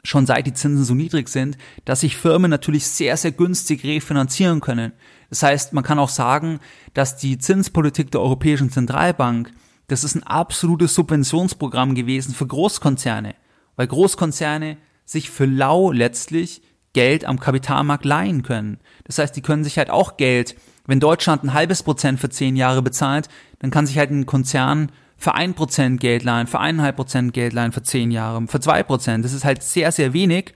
schon 0.05 0.27
seit 0.27 0.47
die 0.47 0.53
Zinsen 0.53 0.85
so 0.85 0.95
niedrig 0.95 1.29
sind, 1.29 1.57
dass 1.87 2.01
sich 2.01 2.17
Firmen 2.17 2.51
natürlich 2.51 2.87
sehr, 2.87 3.17
sehr 3.17 3.33
günstig 3.33 3.85
refinanzieren 3.85 4.61
können. 4.61 4.93
Das 5.31 5.43
heißt, 5.43 5.73
man 5.73 5.83
kann 5.83 5.99
auch 5.99 6.11
sagen, 6.11 6.61
dass 6.93 7.17
die 7.17 7.39
Zinspolitik 7.39 8.11
der 8.11 8.21
Europäischen 8.21 8.71
Zentralbank, 8.71 9.51
das 9.89 10.05
ist 10.05 10.15
ein 10.15 10.23
absolutes 10.23 10.95
Subventionsprogramm 10.95 11.95
gewesen 11.95 12.35
für 12.35 12.47
Großkonzerne, 12.47 13.35
weil 13.77 13.87
Großkonzerne 13.87 14.77
sich 15.05 15.31
für 15.31 15.47
lau 15.47 15.93
letztlich 15.93 16.63
Geld 16.93 17.25
am 17.25 17.41
Kapitalmarkt 17.41 18.05
leihen 18.05 18.43
können. 18.43 18.79
Das 19.05 19.19
heißt, 19.19 19.35
die 19.37 19.43
können 19.43 19.65
sich 19.65 19.79
halt 19.79 19.91
auch 19.91 20.17
Geld, 20.17 20.57
wenn 20.87 21.01
Deutschland 21.01 21.43
ein 21.43 21.55
halbes 21.55 21.83
Prozent 21.83 22.21
für 22.21 22.29
zehn 22.29 22.57
Jahre 22.57 22.83
bezahlt, 22.83 23.29
dann 23.59 23.71
kann 23.71 23.87
sich 23.87 23.99
halt 23.99 24.11
ein 24.11 24.27
Konzern 24.27 24.93
für 25.17 25.35
ein 25.35 25.55
Prozent 25.55 26.01
Geld 26.01 26.23
leihen, 26.23 26.47
für 26.47 26.61
eineinhalb 26.61 26.97
Prozent 26.97 27.33
Geld 27.33 27.53
leihen 27.53 27.73
für 27.73 27.83
zehn 27.83 28.11
Jahre, 28.11 28.47
für 28.47 28.61
zwei 28.61 28.83
Prozent. 28.83 29.25
Das 29.25 29.33
ist 29.33 29.45
halt 29.45 29.63
sehr, 29.63 29.93
sehr 29.93 30.13
wenig, 30.13 30.55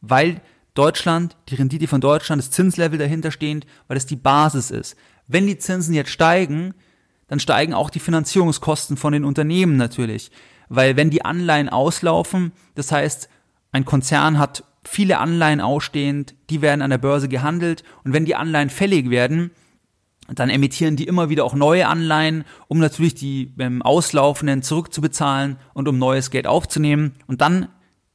weil 0.00 0.40
Deutschland, 0.74 1.36
die 1.48 1.54
Rendite 1.54 1.86
von 1.86 2.00
Deutschland, 2.00 2.40
das 2.40 2.50
Zinslevel 2.50 2.98
dahinter 2.98 3.30
stehend, 3.30 3.66
weil 3.86 3.94
das 3.96 4.06
die 4.06 4.16
Basis 4.16 4.70
ist. 4.70 4.96
Wenn 5.26 5.46
die 5.46 5.58
Zinsen 5.58 5.94
jetzt 5.94 6.10
steigen, 6.10 6.74
dann 7.28 7.40
steigen 7.40 7.74
auch 7.74 7.90
die 7.90 8.00
Finanzierungskosten 8.00 8.96
von 8.96 9.12
den 9.12 9.24
Unternehmen 9.24 9.76
natürlich. 9.76 10.30
Weil 10.68 10.96
wenn 10.96 11.10
die 11.10 11.24
Anleihen 11.24 11.68
auslaufen, 11.68 12.52
das 12.74 12.92
heißt, 12.92 13.28
ein 13.72 13.84
Konzern 13.84 14.38
hat 14.38 14.64
viele 14.84 15.18
Anleihen 15.18 15.60
ausstehend, 15.60 16.34
die 16.50 16.62
werden 16.62 16.82
an 16.82 16.90
der 16.90 16.98
Börse 16.98 17.28
gehandelt 17.28 17.84
und 18.04 18.12
wenn 18.12 18.24
die 18.24 18.36
Anleihen 18.36 18.70
fällig 18.70 19.10
werden, 19.10 19.50
dann 20.28 20.50
emittieren 20.50 20.96
die 20.96 21.04
immer 21.04 21.28
wieder 21.28 21.44
auch 21.44 21.54
neue 21.54 21.86
Anleihen, 21.86 22.44
um 22.68 22.78
natürlich 22.78 23.14
die 23.14 23.52
ähm, 23.58 23.82
auslaufenden 23.82 24.62
zurückzubezahlen 24.62 25.56
und 25.74 25.86
um 25.86 25.98
neues 25.98 26.30
Geld 26.30 26.46
aufzunehmen. 26.46 27.12
Und 27.26 27.40
dann 27.42 27.68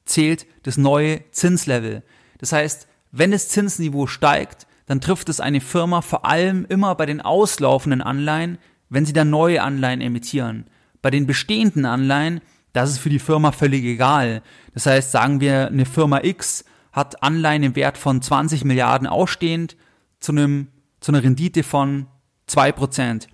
zählt 0.05 0.47
das 0.63 0.77
neue 0.77 1.29
Zinslevel. 1.31 2.03
Das 2.39 2.51
heißt, 2.51 2.87
wenn 3.11 3.31
das 3.31 3.49
Zinsniveau 3.49 4.07
steigt, 4.07 4.65
dann 4.87 5.01
trifft 5.01 5.29
es 5.29 5.39
eine 5.39 5.61
Firma 5.61 6.01
vor 6.01 6.25
allem 6.25 6.65
immer 6.67 6.95
bei 6.95 7.05
den 7.05 7.21
auslaufenden 7.21 8.01
Anleihen, 8.01 8.57
wenn 8.89 9.05
sie 9.05 9.13
dann 9.13 9.29
neue 9.29 9.61
Anleihen 9.61 10.01
emittieren. 10.01 10.65
Bei 11.01 11.09
den 11.09 11.25
bestehenden 11.27 11.85
Anleihen, 11.85 12.41
das 12.73 12.91
ist 12.91 12.99
für 12.99 13.09
die 13.09 13.19
Firma 13.19 13.51
völlig 13.51 13.83
egal. 13.83 14.41
Das 14.73 14.85
heißt, 14.85 15.11
sagen 15.11 15.41
wir, 15.41 15.67
eine 15.67 15.85
Firma 15.85 16.21
X 16.23 16.65
hat 16.91 17.23
Anleihen 17.23 17.63
im 17.63 17.75
Wert 17.75 17.97
von 17.97 18.21
20 18.21 18.65
Milliarden 18.65 19.07
ausstehend 19.07 19.77
zu 20.19 20.31
einem 20.31 20.67
zu 20.99 21.11
einer 21.11 21.23
Rendite 21.23 21.63
von 21.63 22.07
zwei 22.47 22.71
Prozent. 22.71 23.27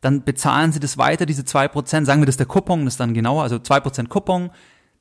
Dann 0.00 0.24
bezahlen 0.24 0.72
sie 0.72 0.80
das 0.80 0.98
weiter, 0.98 1.26
diese 1.26 1.44
zwei 1.44 1.66
Prozent, 1.66 2.06
sagen 2.06 2.20
wir 2.20 2.26
das 2.26 2.36
der 2.36 2.46
Coupon, 2.46 2.84
das 2.84 2.94
ist 2.94 3.00
dann 3.00 3.14
genauer, 3.14 3.42
also 3.42 3.58
zwei 3.58 3.80
Prozent 3.80 4.08
Coupon, 4.08 4.50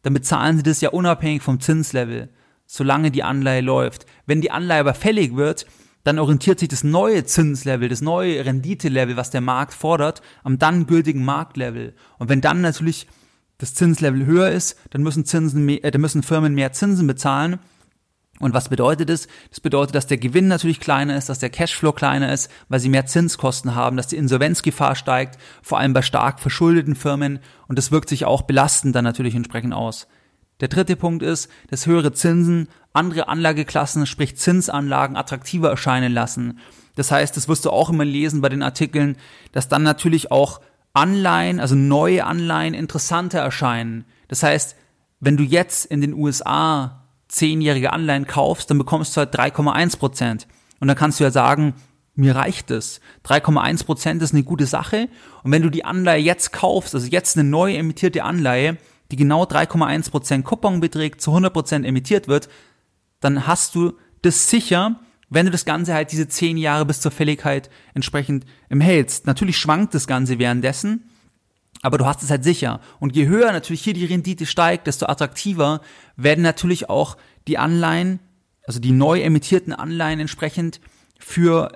dann 0.02 0.14
bezahlen 0.14 0.58
sie 0.58 0.64
das 0.64 0.82
ja 0.82 0.90
unabhängig 0.90 1.44
vom 1.44 1.60
Zinslevel, 1.60 2.30
solange 2.66 3.12
die 3.12 3.24
Anleihe 3.24 3.62
läuft. 3.62 4.06
Wenn 4.26 4.42
die 4.42 4.52
Anleihe 4.52 4.80
aber 4.80 4.94
fällig 4.94 5.36
wird, 5.36 5.68
dann 6.08 6.20
orientiert 6.20 6.60
sich 6.60 6.70
das 6.70 6.84
neue 6.84 7.26
Zinslevel, 7.26 7.90
das 7.90 8.02
neue 8.02 8.46
Renditelevel, 8.46 9.18
was 9.18 9.30
der 9.30 9.42
Markt 9.42 9.74
fordert, 9.74 10.22
am 10.44 10.58
dann 10.58 10.88
gültigen 10.88 11.24
Marktlevel. 11.24 11.94
Und 12.18 12.30
wenn 12.30 12.42
dann 12.42 12.62
natürlich 12.62 13.08
das 13.58 13.74
Zinslevel 13.74 14.26
höher 14.26 14.50
ist, 14.50 14.78
dann 14.92 15.04
müssen 15.04 15.26
Zinsen 15.26 15.66
mehr, 15.66 15.84
äh, 15.84 15.92
dann 15.92 16.02
müssen 16.02 16.24
Firmen 16.24 16.56
mehr 16.56 16.74
Zinsen 16.74 17.08
bezahlen 17.08 17.60
und 18.40 18.54
was 18.54 18.70
bedeutet 18.70 19.10
es? 19.10 19.28
Das 19.50 19.60
bedeutet, 19.60 19.96
dass 19.96 20.08
der 20.08 20.18
Gewinn 20.18 20.48
natürlich 20.48 20.80
kleiner 20.80 21.18
ist, 21.18 21.30
dass 21.30 21.40
der 21.40 21.50
Cashflow 21.50 21.92
kleiner 21.92 22.32
ist, 22.32 22.52
weil 22.70 22.80
sie 22.80 22.90
mehr 22.90 23.08
Zinskosten 23.08 23.74
haben, 23.74 23.98
dass 23.98 24.08
die 24.08 24.18
Insolvenzgefahr 24.18 24.96
steigt, 24.96 25.40
vor 25.64 25.80
allem 25.80 25.94
bei 25.94 26.04
stark 26.04 26.40
verschuldeten 26.40 26.96
Firmen 26.96 27.40
und 27.68 27.78
das 27.78 27.92
wirkt 27.92 28.10
sich 28.10 28.26
auch 28.26 28.44
belastend 28.44 28.96
dann 28.96 29.04
natürlich 29.04 29.36
entsprechend 29.36 29.74
aus. 29.74 30.08
Der 30.60 30.68
dritte 30.68 30.96
Punkt 30.96 31.24
ist, 31.24 31.50
dass 31.70 31.86
höhere 31.86 32.14
Zinsen 32.14 32.68
andere 32.94 33.28
Anlageklassen, 33.28 34.06
sprich 34.06 34.38
Zinsanlagen, 34.38 35.16
attraktiver 35.16 35.70
erscheinen 35.70 36.14
lassen. 36.14 36.60
Das 36.96 37.12
heißt, 37.12 37.38
das 37.38 37.48
wirst 37.48 37.66
du 37.66 37.70
auch 37.70 37.90
immer 37.90 38.06
lesen 38.06 38.42
bei 38.42 38.50
den 38.50 38.64
Artikeln, 38.64 39.18
dass 39.52 39.68
dann 39.68 39.84
natürlich 39.84 40.32
auch 40.32 40.62
Anleihen, 40.94 41.60
also 41.60 41.76
neue 41.76 42.26
Anleihen 42.26 42.74
interessanter 42.74 43.40
erscheinen. 43.40 44.06
Das 44.30 44.42
heißt, 44.42 44.76
wenn 45.20 45.38
du 45.38 45.44
jetzt 45.44 45.86
in 45.86 46.02
den 46.02 46.14
USA 46.14 47.04
zehnjährige 47.28 47.94
Anleihen 47.94 48.26
kaufst, 48.26 48.72
dann 48.72 48.80
bekommst 48.80 49.16
du 49.16 49.20
halt 49.20 49.36
3,1 49.36 50.00
Prozent. 50.00 50.48
Und 50.80 50.88
dann 50.88 50.98
kannst 50.98 51.20
du 51.20 51.24
ja 51.24 51.32
sagen, 51.32 51.76
mir 52.16 52.36
reicht 52.36 52.72
es. 52.72 53.00
3,1 53.26 53.86
Prozent 53.86 54.22
ist 54.24 54.34
eine 54.34 54.44
gute 54.44 54.66
Sache. 54.66 55.08
Und 55.44 55.52
wenn 55.52 55.62
du 55.62 55.70
die 55.70 55.86
Anleihe 55.86 56.22
jetzt 56.22 56.52
kaufst, 56.52 56.96
also 56.96 57.08
jetzt 57.08 57.38
eine 57.38 57.48
neu 57.48 57.76
emittierte 57.76 58.24
Anleihe, 58.24 58.78
die 59.12 59.16
genau 59.16 59.44
3,1 59.44 60.12
Prozent 60.12 60.46
Coupon 60.46 60.80
beträgt, 60.80 61.22
zu 61.22 61.32
100 61.32 61.54
Prozent 61.54 61.86
emittiert 61.86 62.28
wird, 62.28 62.50
dann 63.20 63.48
hast 63.48 63.76
du 63.76 63.94
das 64.22 64.50
sicher, 64.50 65.00
wenn 65.30 65.46
du 65.46 65.52
das 65.52 65.66
Ganze 65.66 65.94
halt 65.94 66.12
diese 66.12 66.28
zehn 66.28 66.58
Jahre 66.58 66.86
bis 66.86 67.02
zur 67.02 67.12
Fälligkeit 67.12 67.70
entsprechend 67.94 68.46
im 68.70 68.82
hältst. 68.82 69.28
Natürlich 69.28 69.58
schwankt 69.58 69.94
das 69.94 70.08
Ganze 70.08 70.40
währenddessen, 70.40 71.10
aber 71.82 71.98
du 71.98 72.06
hast 72.06 72.24
es 72.24 72.30
halt 72.30 72.44
sicher. 72.44 72.80
Und 73.00 73.16
je 73.16 73.28
höher 73.28 73.52
natürlich 73.52 73.82
hier 73.82 73.94
die 73.94 74.06
Rendite 74.06 74.46
steigt, 74.46 74.88
desto 74.88 75.06
attraktiver 75.06 75.82
werden 76.16 76.44
natürlich 76.44 76.90
auch 76.90 77.18
die 77.48 77.58
Anleihen, 77.58 78.20
also 78.66 78.80
die 78.80 78.92
neu 78.92 79.22
emittierten 79.22 79.74
Anleihen 79.74 80.20
entsprechend 80.20 80.80
für 81.20 81.72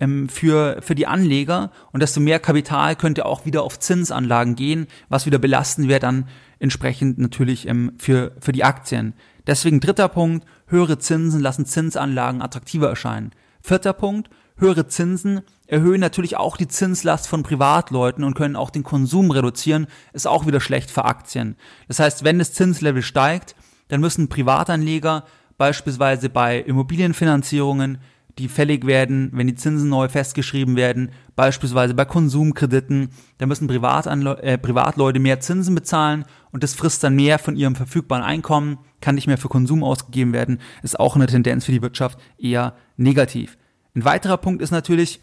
ähm, 0.00 0.28
für, 0.28 0.82
für 0.82 0.94
die 0.94 1.06
Anleger 1.06 1.70
und 1.92 2.02
desto 2.02 2.20
mehr 2.20 2.40
Kapital 2.40 2.96
könnte 2.96 3.26
auch 3.26 3.46
wieder 3.46 3.62
auf 3.62 3.78
Zinsanlagen 3.78 4.56
gehen, 4.56 4.86
was 5.08 5.26
wieder 5.26 5.38
belasten 5.38 5.88
wäre 5.88 6.00
dann 6.00 6.28
entsprechend 6.58 7.18
natürlich 7.18 7.68
ähm, 7.68 7.92
für, 7.98 8.32
für 8.40 8.52
die 8.52 8.64
Aktien. 8.64 9.14
Deswegen 9.46 9.80
dritter 9.80 10.08
Punkt, 10.08 10.46
höhere 10.66 10.98
Zinsen 10.98 11.40
lassen 11.40 11.66
Zinsanlagen 11.66 12.42
attraktiver 12.42 12.88
erscheinen. 12.88 13.32
Vierter 13.60 13.92
Punkt, 13.92 14.30
höhere 14.56 14.86
Zinsen 14.88 15.42
erhöhen 15.66 16.00
natürlich 16.00 16.36
auch 16.36 16.56
die 16.56 16.68
Zinslast 16.68 17.28
von 17.28 17.42
Privatleuten 17.42 18.24
und 18.24 18.34
können 18.34 18.56
auch 18.56 18.70
den 18.70 18.82
Konsum 18.82 19.30
reduzieren, 19.30 19.86
ist 20.12 20.26
auch 20.26 20.46
wieder 20.46 20.60
schlecht 20.60 20.90
für 20.90 21.04
Aktien. 21.04 21.56
Das 21.88 21.98
heißt, 21.98 22.24
wenn 22.24 22.38
das 22.38 22.52
Zinslevel 22.52 23.02
steigt, 23.02 23.54
dann 23.88 24.00
müssen 24.00 24.28
Privatanleger 24.28 25.24
beispielsweise 25.56 26.28
bei 26.28 26.58
Immobilienfinanzierungen, 26.58 27.98
die 28.38 28.48
fällig 28.48 28.86
werden, 28.86 29.30
wenn 29.32 29.46
die 29.46 29.54
Zinsen 29.54 29.88
neu 29.88 30.08
festgeschrieben 30.08 30.76
werden, 30.76 31.10
beispielsweise 31.36 31.94
bei 31.94 32.04
Konsumkrediten, 32.04 33.10
da 33.38 33.46
müssen 33.46 33.68
Privatanle 33.68 34.42
äh, 34.42 34.58
Privatleute 34.58 35.20
mehr 35.20 35.40
Zinsen 35.40 35.74
bezahlen 35.74 36.24
und 36.50 36.62
das 36.62 36.74
frisst 36.74 37.04
dann 37.04 37.14
mehr 37.14 37.38
von 37.38 37.56
ihrem 37.56 37.76
verfügbaren 37.76 38.24
Einkommen, 38.24 38.78
kann 39.00 39.14
nicht 39.14 39.26
mehr 39.26 39.38
für 39.38 39.48
Konsum 39.48 39.84
ausgegeben 39.84 40.32
werden, 40.32 40.60
ist 40.82 40.98
auch 40.98 41.14
eine 41.14 41.26
Tendenz 41.26 41.64
für 41.64 41.72
die 41.72 41.82
Wirtschaft 41.82 42.18
eher 42.38 42.74
negativ. 42.96 43.56
Ein 43.94 44.04
weiterer 44.04 44.36
Punkt 44.36 44.62
ist 44.62 44.72
natürlich, 44.72 45.20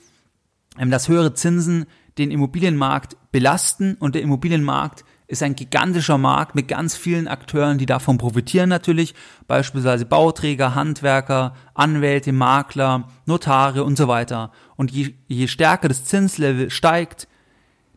ähm, 0.79 0.91
dass 0.91 1.09
höhere 1.09 1.33
Zinsen 1.33 1.85
den 2.17 2.31
Immobilienmarkt 2.31 3.17
belasten 3.31 3.95
und 3.95 4.15
der 4.15 4.21
Immobilienmarkt 4.21 5.03
ist 5.31 5.41
ein 5.41 5.55
gigantischer 5.55 6.17
Markt 6.17 6.55
mit 6.55 6.67
ganz 6.67 6.95
vielen 6.95 7.27
Akteuren, 7.27 7.77
die 7.77 7.85
davon 7.85 8.17
profitieren 8.17 8.69
natürlich, 8.69 9.15
beispielsweise 9.47 10.05
Bauträger, 10.05 10.75
Handwerker, 10.75 11.55
Anwälte, 11.73 12.33
Makler, 12.33 13.07
Notare 13.25 13.83
und 13.83 13.97
so 13.97 14.07
weiter. 14.07 14.51
Und 14.75 14.91
je, 14.91 15.13
je 15.27 15.47
stärker 15.47 15.87
das 15.87 16.03
Zinslevel 16.03 16.69
steigt, 16.69 17.27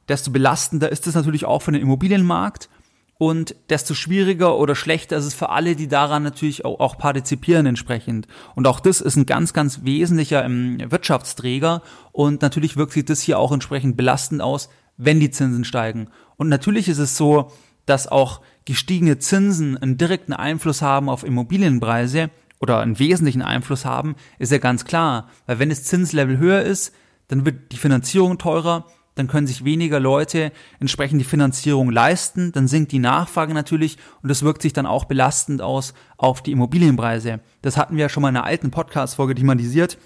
desto 0.08 0.30
belastender 0.30 0.92
ist 0.92 1.06
es 1.06 1.14
natürlich 1.14 1.44
auch 1.44 1.62
für 1.62 1.72
den 1.72 1.82
Immobilienmarkt 1.82 2.68
und 3.18 3.56
desto 3.68 3.94
schwieriger 3.94 4.56
oder 4.56 4.74
schlechter 4.74 5.16
ist 5.16 5.24
es 5.24 5.34
für 5.34 5.48
alle, 5.48 5.76
die 5.76 5.88
daran 5.88 6.22
natürlich 6.22 6.64
auch, 6.64 6.78
auch 6.78 6.98
partizipieren 6.98 7.66
entsprechend. 7.66 8.28
Und 8.54 8.66
auch 8.66 8.80
das 8.80 9.00
ist 9.00 9.16
ein 9.16 9.26
ganz, 9.26 9.52
ganz 9.52 9.80
wesentlicher 9.82 10.44
ähm, 10.44 10.78
Wirtschaftsträger 10.88 11.82
und 12.12 12.42
natürlich 12.42 12.76
wirkt 12.76 12.92
sich 12.92 13.04
das 13.04 13.20
hier 13.20 13.38
auch 13.38 13.50
entsprechend 13.50 13.96
belastend 13.96 14.40
aus, 14.40 14.68
wenn 14.96 15.20
die 15.20 15.30
Zinsen 15.30 15.64
steigen. 15.64 16.08
Und 16.36 16.48
natürlich 16.48 16.88
ist 16.88 16.98
es 16.98 17.16
so, 17.16 17.52
dass 17.86 18.08
auch 18.08 18.40
gestiegene 18.64 19.18
Zinsen 19.18 19.76
einen 19.76 19.98
direkten 19.98 20.32
Einfluss 20.32 20.82
haben 20.82 21.08
auf 21.08 21.24
Immobilienpreise 21.24 22.30
oder 22.60 22.80
einen 22.80 22.98
wesentlichen 22.98 23.42
Einfluss 23.42 23.84
haben, 23.84 24.16
ist 24.38 24.52
ja 24.52 24.58
ganz 24.58 24.84
klar. 24.84 25.28
Weil 25.46 25.58
wenn 25.58 25.68
das 25.68 25.84
Zinslevel 25.84 26.38
höher 26.38 26.62
ist, 26.62 26.94
dann 27.28 27.44
wird 27.44 27.72
die 27.72 27.76
Finanzierung 27.76 28.38
teurer, 28.38 28.86
dann 29.14 29.28
können 29.28 29.46
sich 29.46 29.64
weniger 29.64 30.00
Leute 30.00 30.50
entsprechend 30.80 31.20
die 31.20 31.26
Finanzierung 31.26 31.90
leisten, 31.90 32.52
dann 32.52 32.66
sinkt 32.66 32.92
die 32.92 32.98
Nachfrage 32.98 33.54
natürlich 33.54 33.96
und 34.22 34.28
das 34.28 34.42
wirkt 34.42 34.62
sich 34.62 34.72
dann 34.72 34.86
auch 34.86 35.04
belastend 35.04 35.62
aus 35.62 35.94
auf 36.16 36.42
die 36.42 36.52
Immobilienpreise. 36.52 37.40
Das 37.62 37.76
hatten 37.76 37.96
wir 37.96 38.02
ja 38.02 38.08
schon 38.08 38.22
mal 38.22 38.30
in 38.30 38.36
einer 38.36 38.46
alten 38.46 38.70
Podcast-Folge 38.70 39.34
thematisiert. 39.34 39.98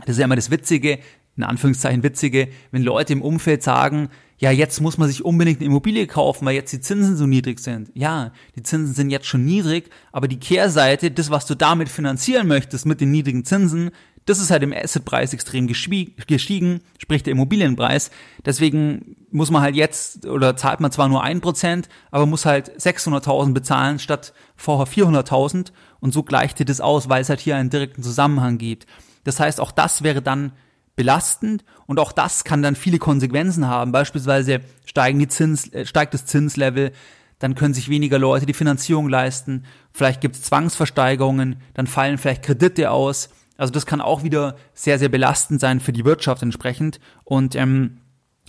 Das 0.00 0.10
ist 0.10 0.18
ja 0.18 0.24
immer 0.26 0.36
das 0.36 0.50
Witzige, 0.50 1.00
in 1.36 1.42
Anführungszeichen 1.42 2.02
Witzige, 2.02 2.48
wenn 2.70 2.82
Leute 2.82 3.12
im 3.12 3.22
Umfeld 3.22 3.62
sagen, 3.62 4.08
ja, 4.38 4.50
jetzt 4.50 4.80
muss 4.80 4.98
man 4.98 5.08
sich 5.08 5.24
unbedingt 5.24 5.58
eine 5.58 5.66
Immobilie 5.66 6.06
kaufen, 6.06 6.46
weil 6.46 6.54
jetzt 6.54 6.72
die 6.72 6.80
Zinsen 6.80 7.16
so 7.16 7.26
niedrig 7.26 7.58
sind. 7.58 7.90
Ja, 7.94 8.32
die 8.56 8.62
Zinsen 8.62 8.94
sind 8.94 9.10
jetzt 9.10 9.26
schon 9.26 9.44
niedrig, 9.44 9.90
aber 10.12 10.28
die 10.28 10.38
Kehrseite, 10.38 11.10
das, 11.10 11.30
was 11.30 11.46
du 11.46 11.56
damit 11.56 11.88
finanzieren 11.88 12.46
möchtest 12.46 12.86
mit 12.86 13.00
den 13.00 13.10
niedrigen 13.10 13.44
Zinsen, 13.44 13.90
das 14.26 14.40
ist 14.40 14.50
halt 14.50 14.62
im 14.62 14.74
Assetpreis 14.74 15.32
extrem 15.32 15.66
gestiegen, 15.66 16.82
sprich 16.98 17.22
der 17.22 17.32
Immobilienpreis. 17.32 18.10
Deswegen 18.44 19.16
muss 19.30 19.50
man 19.50 19.62
halt 19.62 19.74
jetzt, 19.74 20.26
oder 20.26 20.54
zahlt 20.54 20.80
man 20.80 20.92
zwar 20.92 21.08
nur 21.08 21.22
ein 21.22 21.40
Prozent, 21.40 21.88
aber 22.10 22.26
muss 22.26 22.44
halt 22.44 22.70
600.000 22.78 23.54
bezahlen 23.54 23.98
statt 23.98 24.34
vorher 24.54 24.86
400.000 24.86 25.72
und 26.00 26.12
so 26.12 26.22
gleicht 26.22 26.68
das 26.68 26.82
aus, 26.82 27.08
weil 27.08 27.22
es 27.22 27.30
halt 27.30 27.40
hier 27.40 27.56
einen 27.56 27.70
direkten 27.70 28.02
Zusammenhang 28.02 28.58
gibt. 28.58 28.86
Das 29.24 29.40
heißt, 29.40 29.60
auch 29.60 29.72
das 29.72 30.02
wäre 30.02 30.20
dann 30.20 30.52
belastend 30.98 31.64
und 31.86 31.98
auch 31.98 32.12
das 32.12 32.44
kann 32.44 32.60
dann 32.60 32.76
viele 32.76 32.98
Konsequenzen 32.98 33.66
haben. 33.66 33.92
Beispielsweise 33.92 34.60
steigen 34.84 35.18
die 35.18 35.28
Zins, 35.28 35.72
äh, 35.72 35.86
steigt 35.86 36.12
das 36.12 36.26
Zinslevel, 36.26 36.92
dann 37.38 37.54
können 37.54 37.72
sich 37.72 37.88
weniger 37.88 38.18
Leute 38.18 38.44
die 38.44 38.52
Finanzierung 38.52 39.08
leisten, 39.08 39.64
vielleicht 39.92 40.20
gibt 40.20 40.34
es 40.34 40.42
Zwangsversteigerungen, 40.42 41.62
dann 41.72 41.86
fallen 41.86 42.18
vielleicht 42.18 42.42
Kredite 42.42 42.90
aus, 42.90 43.30
also 43.56 43.72
das 43.72 43.86
kann 43.86 44.00
auch 44.00 44.22
wieder 44.22 44.56
sehr, 44.72 44.98
sehr 44.98 45.08
belastend 45.08 45.60
sein 45.60 45.80
für 45.80 45.92
die 45.92 46.04
Wirtschaft 46.04 46.42
entsprechend. 46.42 47.00
Und 47.24 47.56
ähm, 47.56 47.98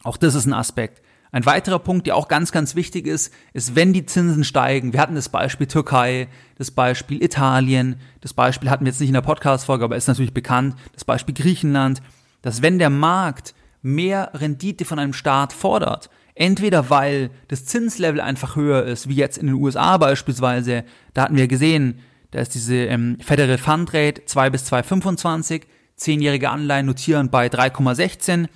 auch 0.04 0.18
das 0.18 0.36
ist 0.36 0.46
ein 0.46 0.54
Aspekt. 0.54 1.02
Ein 1.32 1.46
weiterer 1.46 1.80
Punkt, 1.80 2.08
der 2.08 2.16
auch 2.16 2.28
ganz, 2.28 2.52
ganz 2.52 2.76
wichtig 2.76 3.06
ist, 3.06 3.34
ist, 3.54 3.76
wenn 3.76 3.94
die 3.94 4.06
Zinsen 4.06 4.44
steigen. 4.44 4.94
Wir 4.94 5.02
hatten 5.02 5.16
das 5.16 5.30
Beispiel 5.30 5.68
Türkei, 5.68 6.28
das 6.58 6.72
Beispiel 6.72 7.24
Italien, 7.24 7.98
das 8.22 8.34
Beispiel 8.34 8.70
hatten 8.70 8.86
wir 8.86 8.92
jetzt 8.92 9.00
nicht 9.00 9.10
in 9.10 9.14
der 9.14 9.22
Podcast-Folge, 9.22 9.84
aber 9.84 9.96
ist 9.96 10.08
natürlich 10.08 10.34
bekannt, 10.34 10.76
das 10.94 11.06
Beispiel 11.06 11.36
Griechenland, 11.36 12.02
dass 12.42 12.62
wenn 12.62 12.80
der 12.80 12.90
Markt 12.90 13.54
mehr 13.82 14.32
Rendite 14.34 14.86
von 14.86 15.00
einem 15.00 15.14
Staat 15.14 15.54
fordert, 15.54 16.10
entweder 16.36 16.90
weil 16.90 17.32
das 17.48 17.66
Zinslevel 17.66 18.22
einfach 18.22 18.56
höher 18.56 18.84
ist, 18.86 19.10
wie 19.10 19.16
jetzt 19.16 19.38
in 19.38 19.48
den 19.48 19.56
USA 19.56 19.98
beispielsweise, 19.98 20.84
da 21.14 21.24
hatten 21.24 21.36
wir 21.36 21.48
gesehen, 21.48 22.00
da 22.32 22.40
ist 22.40 22.54
diese 22.56 22.76
ähm, 22.76 23.18
Federal 23.20 23.58
Fund 23.58 23.94
Rate 23.94 24.26
2 24.26 24.50
bis 24.50 24.72
2,25, 24.72 25.64
zehnjährige 25.96 26.50
Anleihen 26.50 26.86
notieren 26.86 27.30
bei 27.30 27.48
3,16. 27.48 28.48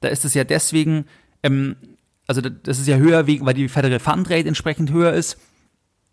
Da 0.00 0.08
ist 0.08 0.24
es 0.24 0.34
ja 0.34 0.44
deswegen, 0.44 1.06
ähm, 1.42 1.76
also 2.26 2.40
das 2.40 2.78
ist 2.78 2.86
ja 2.86 2.96
höher, 2.96 3.26
weil 3.26 3.54
die 3.54 3.68
Federal 3.68 3.98
Fund 3.98 4.30
Rate 4.30 4.48
entsprechend 4.48 4.90
höher 4.90 5.12
ist. 5.12 5.38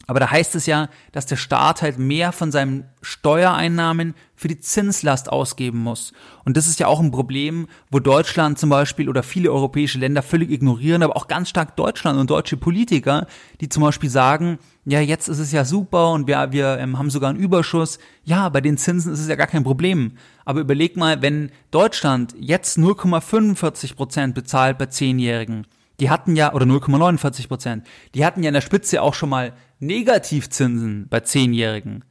Aber 0.08 0.22
da 0.22 0.32
heißt 0.32 0.56
es 0.56 0.65
ja, 0.65 0.88
dass 1.12 1.26
der 1.26 1.36
Staat 1.36 1.82
halt 1.82 2.00
mehr 2.00 2.32
von 2.32 2.50
seinen 2.50 2.86
Steuereinnahmen 3.02 4.15
für 4.36 4.48
die 4.48 4.60
Zinslast 4.60 5.30
ausgeben 5.30 5.80
muss. 5.80 6.13
Und 6.46 6.56
das 6.56 6.67
ist 6.67 6.80
ja 6.80 6.88
auch 6.88 7.02
ein 7.02 7.12
Problem, 7.12 7.67
wo 7.91 8.00
Deutschland 8.00 8.58
zum 8.58 8.70
Beispiel 8.70 9.10
oder 9.10 9.22
viele 9.22 9.52
europäische 9.52 10.00
Länder 10.00 10.24
völlig 10.24 10.50
ignorieren, 10.50 11.04
aber 11.04 11.17
auch 11.17 11.28
ganz 11.28 11.50
stark 11.50 11.76
Deutschland 11.76 12.17
und 12.17 12.30
deutsche 12.30 12.56
Politiker, 12.56 13.28
die 13.60 13.67
zum 13.67 13.84
Beispiel 13.84 14.10
sagen, 14.10 14.60
ja, 14.86 15.02
jetzt 15.02 15.28
ist 15.28 15.39
es 15.39 15.52
ja 15.52 15.65
super 15.65 16.12
und 16.12 16.28
wir, 16.28 16.54
wir 16.54 16.78
ähm, 16.80 16.98
haben 16.98 17.10
sogar 17.10 17.30
einen 17.30 17.39
Überschuss. 17.39 18.00
Ja, 18.24 18.48
bei 18.48 18.62
den 18.62 18.78
Zinsen 18.78 19.12
ist 19.12 19.20
es 19.20 19.28
ja 19.28 19.36
gar 19.36 19.48
kein 19.48 19.65
Problem. 19.65 20.13
Aber 20.46 20.62
überleg 20.62 20.96
mal, 20.96 21.22
wenn 21.22 21.52
Deutschland 21.72 22.34
jetzt 22.39 22.78
0,45 22.78 23.96
Prozent 23.96 24.36
bezahlt 24.36 24.78
bei 24.78 24.86
Zehnjährigen, 24.86 25.67
die 26.00 26.10
hatten 26.10 26.36
ja, 26.36 26.54
oder 26.54 26.65
0,49 26.65 27.48
Prozent, 27.48 27.88
die 28.13 28.24
hatten 28.26 28.43
ja 28.43 28.50
in 28.50 28.54
der 28.54 28.62
Spitze 28.62 29.02
auch 29.02 29.13
schon 29.13 29.30
mal 29.30 29.54
Negativzinsen 29.80 31.08
bei 31.10 31.20
Zehnjährigen, 31.22 32.04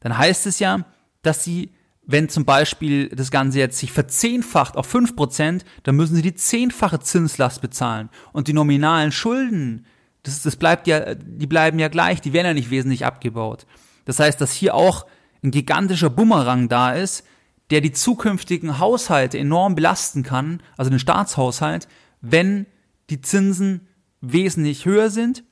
dann 0.00 0.16
heißt 0.16 0.46
es 0.46 0.58
ja, 0.58 0.84
dass 1.22 1.44
sie, 1.44 1.70
wenn 2.04 2.28
zum 2.28 2.44
Beispiel 2.44 3.08
das 3.08 3.30
Ganze 3.30 3.58
jetzt 3.58 3.78
sich 3.78 3.92
verzehnfacht 3.92 4.76
auf 4.76 4.86
fünf 4.86 5.14
Prozent, 5.14 5.64
dann 5.84 5.96
müssen 5.96 6.16
sie 6.16 6.22
die 6.22 6.34
zehnfache 6.34 7.00
Zinslast 7.00 7.60
bezahlen. 7.60 8.10
Und 8.32 8.48
die 8.48 8.52
nominalen 8.52 9.12
Schulden, 9.12 9.86
das, 10.24 10.42
das 10.42 10.56
bleibt 10.56 10.86
ja, 10.86 11.14
die 11.14 11.46
bleiben 11.46 11.78
ja 11.78 11.88
gleich, 11.88 12.20
die 12.20 12.32
werden 12.32 12.46
ja 12.46 12.54
nicht 12.54 12.70
wesentlich 12.70 13.06
abgebaut. 13.06 13.66
Das 14.04 14.18
heißt, 14.18 14.40
dass 14.40 14.52
hier 14.52 14.74
auch 14.74 15.06
ein 15.44 15.52
gigantischer 15.52 16.10
Bumerang 16.10 16.68
da 16.68 16.92
ist, 16.92 17.24
der 17.70 17.80
die 17.80 17.92
zukünftigen 17.92 18.78
Haushalte 18.78 19.38
enorm 19.38 19.74
belasten 19.74 20.22
kann, 20.22 20.62
also 20.76 20.90
den 20.90 20.98
Staatshaushalt, 20.98 21.88
wenn 22.20 22.66
die 23.10 23.20
Zinsen 23.20 23.88
wesentlich 24.20 24.84
höher 24.84 25.10
sind 25.10 25.44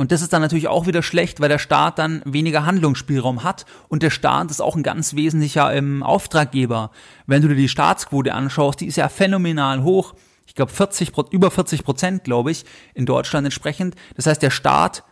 und 0.00 0.12
das 0.12 0.22
ist 0.22 0.32
dann 0.32 0.40
natürlich 0.40 0.66
auch 0.66 0.86
wieder 0.86 1.02
schlecht, 1.02 1.40
weil 1.40 1.50
der 1.50 1.58
Staat 1.58 1.98
dann 1.98 2.22
weniger 2.24 2.64
Handlungsspielraum 2.64 3.44
hat 3.44 3.66
und 3.88 4.02
der 4.02 4.08
Staat 4.08 4.50
ist 4.50 4.62
auch 4.62 4.74
ein 4.74 4.82
ganz 4.82 5.14
wesentlicher 5.14 5.74
ähm, 5.74 6.02
Auftraggeber. 6.02 6.90
Wenn 7.26 7.42
du 7.42 7.48
dir 7.48 7.54
die 7.54 7.68
Staatsquote 7.68 8.32
anschaust, 8.32 8.80
die 8.80 8.86
ist 8.86 8.96
ja 8.96 9.10
phänomenal 9.10 9.82
hoch. 9.82 10.14
Ich 10.46 10.54
glaube 10.54 10.72
40 10.72 11.12
über 11.32 11.50
40 11.50 11.84
Prozent, 11.84 12.24
glaube 12.24 12.50
ich, 12.50 12.64
in 12.94 13.04
Deutschland 13.04 13.44
entsprechend. 13.44 13.94
Das 14.16 14.24
heißt, 14.24 14.40
der 14.40 14.48
Staat 14.48 15.04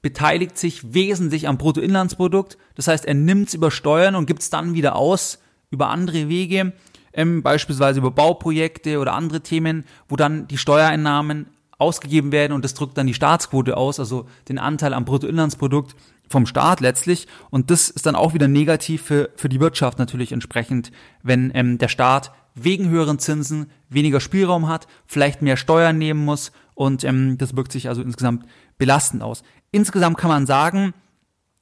beteiligt 0.00 0.56
sich 0.56 0.94
wesentlich 0.94 1.48
am 1.48 1.58
Bruttoinlandsprodukt. 1.58 2.56
Das 2.76 2.86
heißt, 2.86 3.06
er 3.06 3.14
nimmt 3.14 3.48
es 3.48 3.54
über 3.54 3.72
Steuern 3.72 4.14
und 4.14 4.26
gibt 4.26 4.42
es 4.42 4.50
dann 4.50 4.74
wieder 4.74 4.94
aus 4.94 5.40
über 5.72 5.88
andere 5.88 6.28
Wege, 6.28 6.72
ähm, 7.14 7.42
beispielsweise 7.42 7.98
über 7.98 8.12
Bauprojekte 8.12 9.00
oder 9.00 9.14
andere 9.14 9.40
Themen, 9.40 9.86
wo 10.08 10.14
dann 10.14 10.46
die 10.46 10.56
Steuereinnahmen 10.56 11.46
ausgegeben 11.80 12.32
werden 12.32 12.52
und 12.52 12.64
das 12.64 12.74
drückt 12.74 12.98
dann 12.98 13.06
die 13.06 13.14
Staatsquote 13.14 13.76
aus, 13.76 13.98
also 13.98 14.26
den 14.48 14.58
Anteil 14.58 14.94
am 14.94 15.04
Bruttoinlandsprodukt 15.04 15.96
vom 16.28 16.46
Staat 16.46 16.80
letztlich. 16.80 17.26
Und 17.50 17.70
das 17.70 17.88
ist 17.90 18.06
dann 18.06 18.14
auch 18.14 18.34
wieder 18.34 18.48
negativ 18.48 19.02
für, 19.02 19.30
für 19.36 19.48
die 19.48 19.60
Wirtschaft 19.60 19.98
natürlich 19.98 20.32
entsprechend, 20.32 20.92
wenn 21.22 21.50
ähm, 21.54 21.78
der 21.78 21.88
Staat 21.88 22.32
wegen 22.54 22.88
höheren 22.88 23.18
Zinsen 23.18 23.70
weniger 23.88 24.20
Spielraum 24.20 24.68
hat, 24.68 24.86
vielleicht 25.06 25.42
mehr 25.42 25.56
Steuern 25.56 25.98
nehmen 25.98 26.24
muss 26.24 26.52
und 26.74 27.04
ähm, 27.04 27.38
das 27.38 27.56
wirkt 27.56 27.72
sich 27.72 27.88
also 27.88 28.02
insgesamt 28.02 28.44
belastend 28.78 29.22
aus. 29.22 29.42
Insgesamt 29.70 30.18
kann 30.18 30.30
man 30.30 30.46
sagen, 30.46 30.94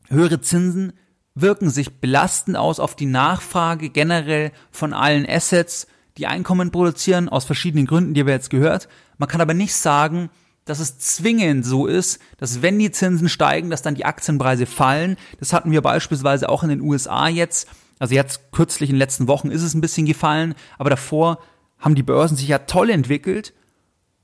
höhere 0.09 0.41
Zinsen 0.41 0.93
wirken 1.35 1.71
sich 1.71 2.01
belastend 2.01 2.57
aus 2.57 2.81
auf 2.81 2.97
die 2.97 3.07
Nachfrage 3.07 3.91
generell 3.91 4.53
von 4.71 4.93
allen 4.93 5.29
Assets, 5.29 5.87
die 6.19 6.27
Einkommen 6.27 6.71
produzieren, 6.71 7.29
aus 7.29 7.45
verschiedenen 7.45 7.87
Gründen, 7.87 8.15
die 8.15 8.27
wir 8.27 8.35
jetzt 8.35 8.51
gehört. 8.51 8.89
Man 9.17 9.29
kann 9.29 9.41
aber 9.41 9.55
nicht 9.55 9.75
sagen, 9.75 10.31
dass 10.65 10.81
es 10.81 10.99
zwingend 10.99 11.65
so 11.65 11.87
ist, 11.87 12.21
dass 12.37 12.61
wenn 12.61 12.79
die 12.79 12.91
Zinsen 12.91 13.29
steigen, 13.29 13.71
dass 13.71 13.83
dann 13.83 13.95
die 13.95 14.05
Aktienpreise 14.05 14.67
fallen. 14.67 15.17
Das 15.41 15.53
hatten 15.53 15.71
wir 15.71 15.81
beispielsweise 15.81 16.49
auch 16.49 16.63
in 16.63 16.69
den 16.69 16.83
USA 16.83 17.29
jetzt. 17.29 17.69
Also 17.99 18.15
jetzt 18.15 18.53
kürzlich 18.53 18.91
in 18.91 18.95
den 18.95 19.01
letzten 19.01 19.29
Wochen 19.29 19.51
ist 19.51 19.63
es 19.63 19.75
ein 19.75 19.81
bisschen 19.81 20.07
gefallen, 20.07 20.55
aber 20.77 20.91
davor 20.91 21.39
haben 21.79 21.95
die 21.95 22.03
Börsen 22.03 22.37
sich 22.37 22.49
ja 22.49 22.59
toll 22.59 22.91
entwickelt, 22.91 23.55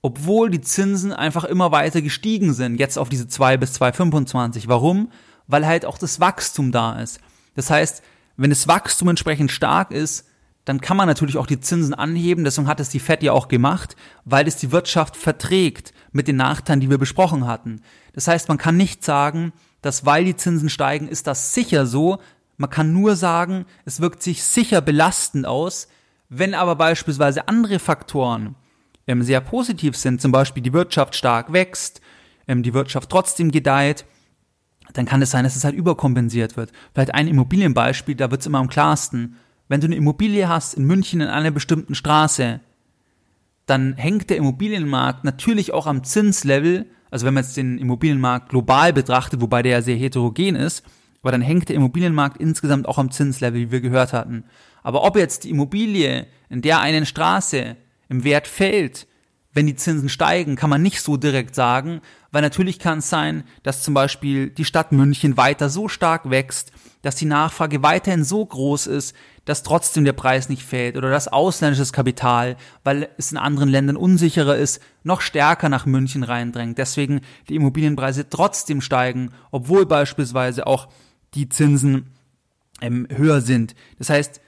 obwohl 0.03 0.51
die 0.51 0.61
Zinsen 0.61 1.13
einfach 1.13 1.45
immer 1.45 1.73
weiter 1.73 2.03
gestiegen 2.03 2.53
sind, 2.53 2.79
jetzt 2.79 2.99
auf 2.99 3.09
diese 3.09 3.27
2 3.27 3.57
bis 3.57 3.81
2,25. 3.81 4.65
Warum? 4.67 5.11
Weil 5.47 5.67
halt 5.67 5.87
auch 5.87 5.99
das 5.99 6.21
Wachstum 6.21 6.73
da 6.73 7.01
ist. 7.01 7.21
Das 7.55 7.71
heißt, 7.71 8.03
wenn 8.37 8.51
das 8.51 8.69
Wachstum 8.69 9.09
entsprechend 9.09 9.51
stark 9.51 9.93
ist, 9.93 10.27
dann 10.65 10.81
kann 10.81 10.97
man 10.97 11.07
natürlich 11.07 11.37
auch 11.37 11.47
die 11.47 11.61
Zinsen 11.61 11.95
anheben. 11.95 12.45
Deswegen 12.45 12.69
hat 12.69 12.81
es 12.81 12.89
die 12.89 13.01
Fed 13.01 13.23
ja 13.23 13.33
auch 13.33 13.49
gemacht, 13.49 13.97
weil 14.25 14.49
es 14.49 14.57
die 14.57 14.73
Wirtschaft 14.73 15.17
verträgt 15.17 15.93
mit 16.13 16.27
den 16.27 16.37
Nachteilen, 16.37 16.81
die 16.81 16.91
wir 16.91 16.99
besprochen 16.99 17.47
hatten. 17.47 17.83
Das 18.15 18.29
heißt, 18.29 18.49
man 18.49 18.59
kann 18.59 18.77
nicht 18.77 19.05
sagen, 19.05 19.53
dass 19.83 20.07
weil 20.07 20.25
die 20.25 20.37
Zinsen 20.37 20.71
steigen, 20.71 21.09
ist 21.09 21.27
das 21.27 21.53
sicher 21.53 21.87
so. 21.87 22.19
Man 22.57 22.71
kann 22.71 22.93
nur 22.93 23.17
sagen, 23.17 23.67
es 23.85 24.01
wirkt 24.01 24.23
sich 24.23 24.43
sicher 24.43 24.81
belastend 24.81 25.47
aus. 25.47 25.89
Wenn 26.31 26.55
aber 26.55 26.77
beispielsweise 26.77 27.49
andere 27.49 27.79
Faktoren 27.79 28.55
ähm, 29.07 29.23
sehr 29.23 29.43
positiv 29.43 29.97
sind, 29.97 30.23
zum 30.23 30.33
Beispiel 30.33 30.63
die 30.63 30.73
Wirtschaft 30.73 31.15
stark 31.15 31.53
wächst, 31.53 32.01
ähm, 32.49 32.63
die 32.63 32.73
Wirtschaft 32.73 33.11
trotzdem 33.11 33.51
gedeiht, 33.51 34.07
dann 34.95 35.05
kann 35.05 35.21
es 35.21 35.31
sein, 35.31 35.45
dass 35.45 35.57
es 35.57 35.65
halt 35.65 35.75
überkompensiert 35.75 36.57
wird. 36.57 36.73
Vielleicht 36.95 37.15
ein 37.15 37.29
Immobilienbeispiel, 37.29 38.15
da 38.15 38.31
wird 38.31 38.41
es 38.41 38.47
immer 38.47 38.59
am 38.61 38.69
klarsten 38.69 39.37
wenn 39.69 39.81
du 39.81 39.87
eine 39.87 39.97
Immobilie 39.97 40.49
hast 40.49 40.75
in 40.75 40.85
München 40.85 41.21
in 41.21 41.29
einer 41.29 41.51
bestimmten 41.51 41.95
Straße, 41.95 42.61
dann 43.67 43.95
hängt 43.95 44.31
der 44.31 44.37
Immobilienmarkt 44.37 45.25
natürlich 45.25 45.73
auch 45.73 45.87
am 45.87 46.05
Zinslevel, 46.05 46.87
also 47.11 47.27
wenn 47.27 47.35
man 47.35 47.45
jetzt 47.45 47.57
den 47.57 47.79
Immobilienmarkt 47.79 48.51
global 48.51 48.93
betrachtet, 48.93 49.41
wobei 49.41 49.63
der 49.63 49.73
ja 49.73 49.83
sehr 49.83 49.97
heterogen 49.97 50.57
ist, 50.57 50.85
aber 51.23 51.33
dann 51.33 51.41
hängt 51.41 51.71
der 51.71 51.77
Immobilienmarkt 51.77 52.37
insgesamt 52.37 52.87
auch 52.87 52.99
am 52.99 53.11
Zinslevel, 53.11 53.61
wie 53.61 53.71
wir 53.71 53.81
gehört 53.81 54.13
hatten. 54.13 54.45
Aber 54.83 55.05
ob 55.05 55.17
jetzt 55.17 55.45
die 55.45 55.51
Immobilie 55.51 56.27
in 56.51 56.61
der 56.61 56.81
einen 56.81 57.07
Straße 57.07 57.77
im 58.11 58.25
Wert 58.25 58.47
fällt, 58.47 59.07
wenn 59.55 59.67
die 59.67 59.77
Zinsen 59.77 60.09
steigen, 60.09 60.57
kann 60.57 60.69
man 60.69 60.83
nicht 60.83 61.01
so 61.01 61.17
direkt 61.17 61.55
sagen, 61.55 62.01
weil 62.33 62.43
natürlich 62.43 62.81
kann 62.81 62.99
es 62.99 63.09
sein, 63.09 63.45
dass 63.63 63.83
zum 63.83 63.95
Beispiel 63.95 64.51
die 64.51 64.65
Stadt 64.65 64.91
München 64.91 65.37
weiter 65.37 65.71
so 65.71 65.89
stark 65.89 66.29
wächst, 66.29 66.73
dass 67.03 67.15
die 67.15 67.25
Nachfrage 67.25 67.83
weiterhin 67.83 68.25
so 68.25 68.45
groß 68.45 68.89
ist, 68.89 69.15
dass 69.45 69.63
trotzdem 69.63 70.05
der 70.05 70.13
Preis 70.15 70.49
nicht 70.49 70.65
fällt 70.65 70.97
oder 70.97 71.11
dass 71.11 71.29
ausländisches 71.29 71.93
Kapital, 71.93 72.57
weil 72.83 73.09
es 73.17 73.31
in 73.31 73.39
anderen 73.39 73.69
Ländern 73.69 73.97
unsicherer 73.97 74.57
ist, 74.57 74.81
noch 75.05 75.21
stärker 75.21 75.69
nach 75.69 75.87
München 75.87 76.25
reindrängt. 76.25 76.79
Deswegen 76.79 77.21
die 77.49 77.55
Immobilienpreise 77.55 78.29
trotzdem 78.29 78.81
steigen, 78.81 79.31
obwohl 79.51 79.87
beispielsweise 79.87 80.67
auch 80.67 80.89
die 81.35 81.49
Zinsen 81.49 82.11
ähm, 82.81 83.07
höher 83.11 83.41
sind. 83.41 83.75
Das 83.99 84.11
heißt, 84.11 84.41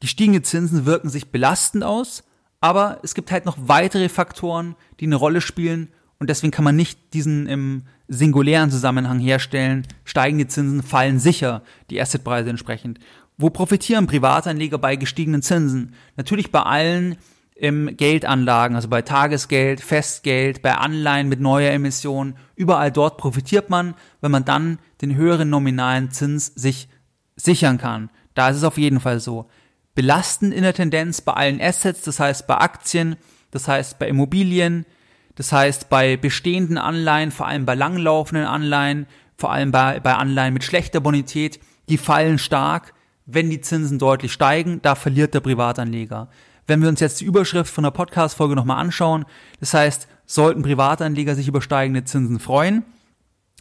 gestiegene 0.00 0.42
Zinsen 0.42 0.86
wirken 0.86 1.08
sich 1.08 1.32
belastend 1.32 1.82
aus, 1.82 2.22
aber 2.60 3.00
es 3.02 3.14
gibt 3.14 3.30
halt 3.30 3.44
noch 3.44 3.56
weitere 3.60 4.08
Faktoren, 4.08 4.76
die 5.00 5.06
eine 5.06 5.16
Rolle 5.16 5.40
spielen 5.40 5.88
und 6.18 6.30
deswegen 6.30 6.50
kann 6.50 6.64
man 6.64 6.76
nicht 6.76 7.14
diesen 7.14 7.46
im 7.46 7.82
singulären 8.08 8.70
Zusammenhang 8.70 9.18
herstellen. 9.18 9.86
Steigende 10.04 10.46
Zinsen 10.46 10.82
fallen 10.82 11.18
sicher, 11.18 11.62
die 11.90 12.00
Assetpreise 12.00 12.50
entsprechend. 12.50 12.98
Wo 13.36 13.50
profitieren 13.50 14.06
Privatanleger 14.06 14.78
bei 14.78 14.96
gestiegenen 14.96 15.42
Zinsen? 15.42 15.94
Natürlich 16.16 16.50
bei 16.50 16.62
allen 16.62 17.16
im 17.54 17.96
Geldanlagen, 17.96 18.76
also 18.76 18.88
bei 18.88 19.02
Tagesgeld, 19.02 19.80
Festgeld, 19.80 20.62
bei 20.62 20.74
Anleihen 20.74 21.28
mit 21.28 21.40
neuer 21.40 21.72
Emission. 21.72 22.34
Überall 22.54 22.92
dort 22.92 23.16
profitiert 23.16 23.70
man, 23.70 23.94
wenn 24.20 24.30
man 24.30 24.44
dann 24.44 24.78
den 25.00 25.14
höheren 25.16 25.50
nominalen 25.50 26.10
Zins 26.10 26.46
sich 26.54 26.88
sichern 27.34 27.78
kann. 27.78 28.10
Da 28.34 28.50
ist 28.50 28.58
es 28.58 28.64
auf 28.64 28.78
jeden 28.78 29.00
Fall 29.00 29.20
so. 29.20 29.48
Belastend 29.96 30.54
in 30.54 30.62
der 30.62 30.74
Tendenz 30.74 31.20
bei 31.22 31.32
allen 31.32 31.60
Assets, 31.60 32.02
das 32.02 32.20
heißt 32.20 32.46
bei 32.46 32.58
Aktien, 32.58 33.16
das 33.50 33.66
heißt 33.66 33.98
bei 33.98 34.06
Immobilien, 34.06 34.86
das 35.36 35.52
heißt, 35.52 35.88
bei 35.88 36.16
bestehenden 36.16 36.78
Anleihen, 36.78 37.30
vor 37.30 37.46
allem 37.46 37.66
bei 37.66 37.74
langlaufenden 37.74 38.46
Anleihen, 38.46 39.06
vor 39.36 39.52
allem 39.52 39.72
bei, 39.72 40.00
bei 40.00 40.14
Anleihen 40.14 40.54
mit 40.54 40.64
schlechter 40.64 41.00
Bonität, 41.00 41.60
die 41.88 41.98
fallen 41.98 42.38
stark, 42.38 42.94
wenn 43.26 43.50
die 43.50 43.60
Zinsen 43.60 43.98
deutlich 43.98 44.32
steigen, 44.32 44.80
da 44.82 44.94
verliert 44.94 45.34
der 45.34 45.40
Privatanleger. 45.40 46.28
Wenn 46.66 46.82
wir 46.82 46.88
uns 46.88 47.00
jetzt 47.00 47.20
die 47.20 47.24
Überschrift 47.24 47.72
von 47.72 47.84
der 47.84 47.90
Podcast-Folge 47.90 48.54
nochmal 48.54 48.80
anschauen, 48.80 49.24
das 49.60 49.74
heißt, 49.74 50.08
sollten 50.26 50.62
Privatanleger 50.62 51.34
sich 51.34 51.48
über 51.48 51.62
steigende 51.62 52.04
Zinsen 52.04 52.38
freuen? 52.38 52.84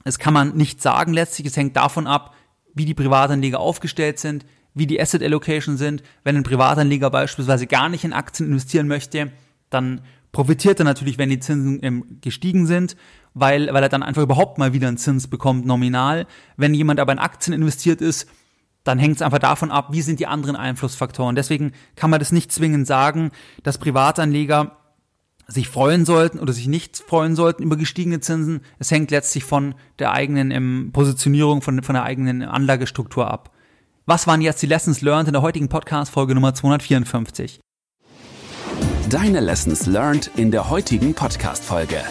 Das 0.03 0.19
kann 0.19 0.33
man 0.33 0.55
nicht 0.55 0.81
sagen 0.81 1.13
letztlich, 1.13 1.47
es 1.47 1.57
hängt 1.57 1.75
davon 1.75 2.07
ab, 2.07 2.35
wie 2.73 2.85
die 2.85 2.93
Privatanleger 2.93 3.59
aufgestellt 3.59 4.19
sind, 4.19 4.45
wie 4.75 4.85
die 4.85 5.01
Asset 5.01 5.23
Allocation 5.23 5.77
sind. 5.77 6.03
Wenn 6.23 6.35
ein 6.35 6.43
Privatanleger 6.43 7.09
beispielsweise 7.09 7.65
gar 7.65 7.89
nicht 7.89 8.03
in 8.03 8.13
Aktien 8.13 8.49
investieren 8.49 8.87
möchte, 8.87 9.31
dann 9.69 10.01
profitiert 10.31 10.79
er 10.79 10.85
natürlich, 10.85 11.17
wenn 11.17 11.29
die 11.29 11.39
Zinsen 11.39 11.79
ähm, 11.81 12.19
gestiegen 12.21 12.67
sind, 12.67 12.97
weil, 13.33 13.73
weil 13.73 13.81
er 13.81 13.89
dann 13.89 14.03
einfach 14.03 14.21
überhaupt 14.21 14.57
mal 14.57 14.73
wieder 14.73 14.89
einen 14.89 14.97
Zins 14.97 15.27
bekommt, 15.27 15.65
nominal. 15.65 16.27
Wenn 16.57 16.73
jemand 16.73 16.99
aber 16.99 17.13
in 17.13 17.19
Aktien 17.19 17.53
investiert 17.53 18.01
ist, 18.01 18.27
dann 18.83 18.99
hängt 18.99 19.15
es 19.15 19.21
einfach 19.21 19.39
davon 19.39 19.71
ab, 19.71 19.87
wie 19.91 20.01
sind 20.01 20.19
die 20.19 20.27
anderen 20.27 20.55
Einflussfaktoren. 20.55 21.35
Deswegen 21.35 21.71
kann 21.95 22.09
man 22.09 22.19
das 22.19 22.31
nicht 22.31 22.51
zwingend 22.51 22.85
sagen, 22.85 23.31
dass 23.63 23.77
Privatanleger 23.77 24.77
sich 25.47 25.69
freuen 25.69 26.05
sollten 26.05 26.39
oder 26.39 26.53
sich 26.53 26.67
nicht 26.67 26.97
freuen 26.97 27.35
sollten 27.35 27.63
über 27.63 27.77
gestiegene 27.77 28.19
Zinsen. 28.19 28.61
Es 28.77 28.91
hängt 28.91 29.11
letztlich 29.11 29.43
von 29.43 29.75
der 29.99 30.11
eigenen 30.11 30.51
ähm, 30.51 30.89
Positionierung, 30.91 31.61
von, 31.61 31.81
von 31.81 31.93
der 31.93 32.03
eigenen 32.03 32.41
Anlagestruktur 32.41 33.29
ab. 33.29 33.54
Was 34.07 34.27
waren 34.27 34.39
jetzt 34.39 34.61
die 34.61 34.67
Lessons 34.67 35.01
learned 35.01 35.29
in 35.29 35.33
der 35.33 35.41
heutigen 35.41 35.67
Podcast-Folge 35.67 36.35
Nummer 36.35 36.53
254? 36.53 37.59
Deine 39.09 39.39
Lessons 39.39 39.87
learned 39.87 40.29
in 40.35 40.51
der 40.51 40.69
heutigen 40.69 41.15
Podcast-Folge. 41.15 42.03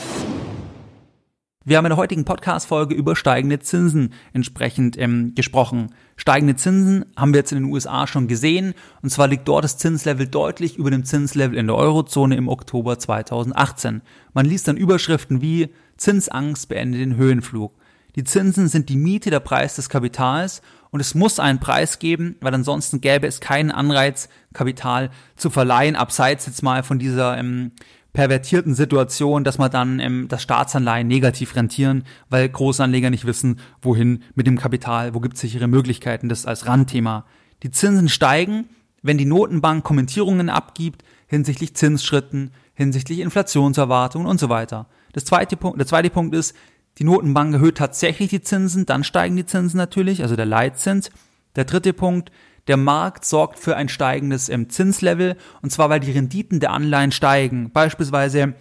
Wir 1.64 1.76
haben 1.76 1.84
in 1.84 1.90
der 1.90 1.96
heutigen 1.96 2.24
Podcast-Folge 2.24 2.96
über 2.96 3.14
steigende 3.14 3.60
Zinsen 3.60 4.12
entsprechend 4.32 4.98
ähm, 4.98 5.36
gesprochen. 5.36 5.94
Steigende 6.16 6.56
Zinsen 6.56 7.04
haben 7.16 7.32
wir 7.32 7.38
jetzt 7.38 7.52
in 7.52 7.58
den 7.62 7.72
USA 7.72 8.08
schon 8.08 8.26
gesehen. 8.26 8.74
Und 9.02 9.10
zwar 9.10 9.28
liegt 9.28 9.46
dort 9.46 9.62
das 9.62 9.78
Zinslevel 9.78 10.26
deutlich 10.26 10.76
über 10.76 10.90
dem 10.90 11.04
Zinslevel 11.04 11.56
in 11.56 11.68
der 11.68 11.76
Eurozone 11.76 12.34
im 12.34 12.48
Oktober 12.48 12.98
2018. 12.98 14.02
Man 14.32 14.46
liest 14.46 14.66
dann 14.66 14.76
Überschriften 14.76 15.42
wie 15.42 15.72
Zinsangst 15.96 16.68
beendet 16.68 17.02
den 17.02 17.14
Höhenflug. 17.14 17.72
Die 18.16 18.24
Zinsen 18.24 18.68
sind 18.68 18.88
die 18.88 18.96
Miete, 18.96 19.30
der 19.30 19.40
Preis 19.40 19.74
des 19.74 19.88
Kapitals 19.88 20.62
und 20.94 21.00
es 21.00 21.16
muss 21.16 21.40
einen 21.40 21.58
Preis 21.58 21.98
geben, 21.98 22.36
weil 22.40 22.54
ansonsten 22.54 23.00
gäbe 23.00 23.26
es 23.26 23.40
keinen 23.40 23.72
Anreiz, 23.72 24.28
Kapital 24.52 25.10
zu 25.34 25.50
verleihen, 25.50 25.96
abseits 25.96 26.46
jetzt 26.46 26.62
mal 26.62 26.84
von 26.84 27.00
dieser 27.00 27.36
ähm, 27.36 27.72
pervertierten 28.12 28.76
Situation, 28.76 29.42
dass 29.42 29.58
man 29.58 29.72
dann 29.72 29.98
ähm, 29.98 30.28
das 30.28 30.40
Staatsanleihen 30.44 31.08
negativ 31.08 31.56
rentieren, 31.56 32.04
weil 32.30 32.48
Großanleger 32.48 33.10
nicht 33.10 33.24
wissen, 33.24 33.58
wohin 33.82 34.22
mit 34.36 34.46
dem 34.46 34.56
Kapital, 34.56 35.14
wo 35.14 35.18
gibt 35.18 35.34
es 35.34 35.40
sichere 35.40 35.66
Möglichkeiten, 35.66 36.28
das 36.28 36.46
als 36.46 36.68
Randthema. 36.68 37.24
Die 37.64 37.72
Zinsen 37.72 38.08
steigen, 38.08 38.68
wenn 39.02 39.18
die 39.18 39.26
Notenbank 39.26 39.82
Kommentierungen 39.82 40.48
abgibt 40.48 41.02
hinsichtlich 41.26 41.74
Zinsschritten, 41.74 42.52
hinsichtlich 42.74 43.18
Inflationserwartungen 43.18 44.28
und 44.28 44.38
so 44.38 44.48
weiter. 44.48 44.86
Das 45.12 45.24
zweite 45.24 45.56
Punkt, 45.56 45.80
der 45.80 45.88
zweite 45.88 46.10
Punkt 46.10 46.36
ist, 46.36 46.54
die 46.98 47.04
Notenbank 47.04 47.54
erhöht 47.54 47.78
tatsächlich 47.78 48.30
die 48.30 48.42
Zinsen, 48.42 48.86
dann 48.86 49.04
steigen 49.04 49.36
die 49.36 49.46
Zinsen 49.46 49.78
natürlich, 49.78 50.22
also 50.22 50.36
der 50.36 50.46
Leitzins. 50.46 51.10
Der 51.56 51.64
dritte 51.64 51.92
Punkt, 51.92 52.30
der 52.66 52.76
Markt 52.76 53.24
sorgt 53.24 53.58
für 53.58 53.76
ein 53.76 53.88
steigendes 53.88 54.48
ähm, 54.48 54.70
Zinslevel, 54.70 55.36
und 55.62 55.70
zwar 55.70 55.90
weil 55.90 56.00
die 56.00 56.12
Renditen 56.12 56.60
der 56.60 56.72
Anleihen 56.72 57.12
steigen. 57.12 57.70
Beispielsweise, 57.70 58.54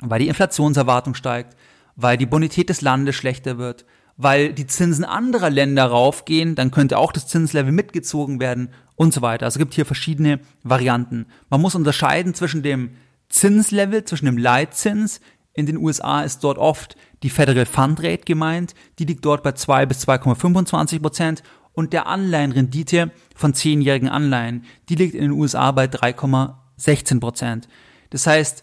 weil 0.00 0.20
die 0.20 0.28
Inflationserwartung 0.28 1.14
steigt, 1.14 1.56
weil 1.94 2.16
die 2.16 2.26
Bonität 2.26 2.68
des 2.68 2.80
Landes 2.80 3.16
schlechter 3.16 3.58
wird, 3.58 3.84
weil 4.16 4.52
die 4.52 4.66
Zinsen 4.66 5.04
anderer 5.04 5.50
Länder 5.50 5.84
raufgehen, 5.86 6.54
dann 6.54 6.70
könnte 6.70 6.98
auch 6.98 7.12
das 7.12 7.28
Zinslevel 7.28 7.72
mitgezogen 7.72 8.40
werden 8.40 8.70
und 8.96 9.14
so 9.14 9.22
weiter. 9.22 9.46
Also 9.46 9.56
es 9.56 9.60
gibt 9.60 9.74
hier 9.74 9.86
verschiedene 9.86 10.40
Varianten. 10.64 11.26
Man 11.50 11.60
muss 11.60 11.74
unterscheiden 11.74 12.34
zwischen 12.34 12.62
dem 12.62 12.90
Zinslevel, 13.28 14.04
zwischen 14.04 14.26
dem 14.26 14.38
Leitzins, 14.38 15.20
in 15.58 15.66
den 15.66 15.76
USA 15.76 16.22
ist 16.22 16.44
dort 16.44 16.56
oft 16.56 16.96
die 17.24 17.30
Federal 17.30 17.66
Fund 17.66 18.00
Rate 18.00 18.22
gemeint, 18.24 18.74
die 19.00 19.04
liegt 19.04 19.24
dort 19.24 19.42
bei 19.42 19.52
2 19.52 19.86
bis 19.86 20.06
2,25 20.06 21.00
Prozent 21.00 21.42
und 21.72 21.92
der 21.92 22.06
Anleihenrendite 22.06 23.10
von 23.34 23.54
zehnjährigen 23.54 24.08
Anleihen, 24.08 24.64
die 24.88 24.94
liegt 24.94 25.16
in 25.16 25.22
den 25.22 25.32
USA 25.32 25.72
bei 25.72 25.86
3,16 25.86 27.18
Prozent. 27.18 27.68
Das 28.10 28.28
heißt, 28.28 28.62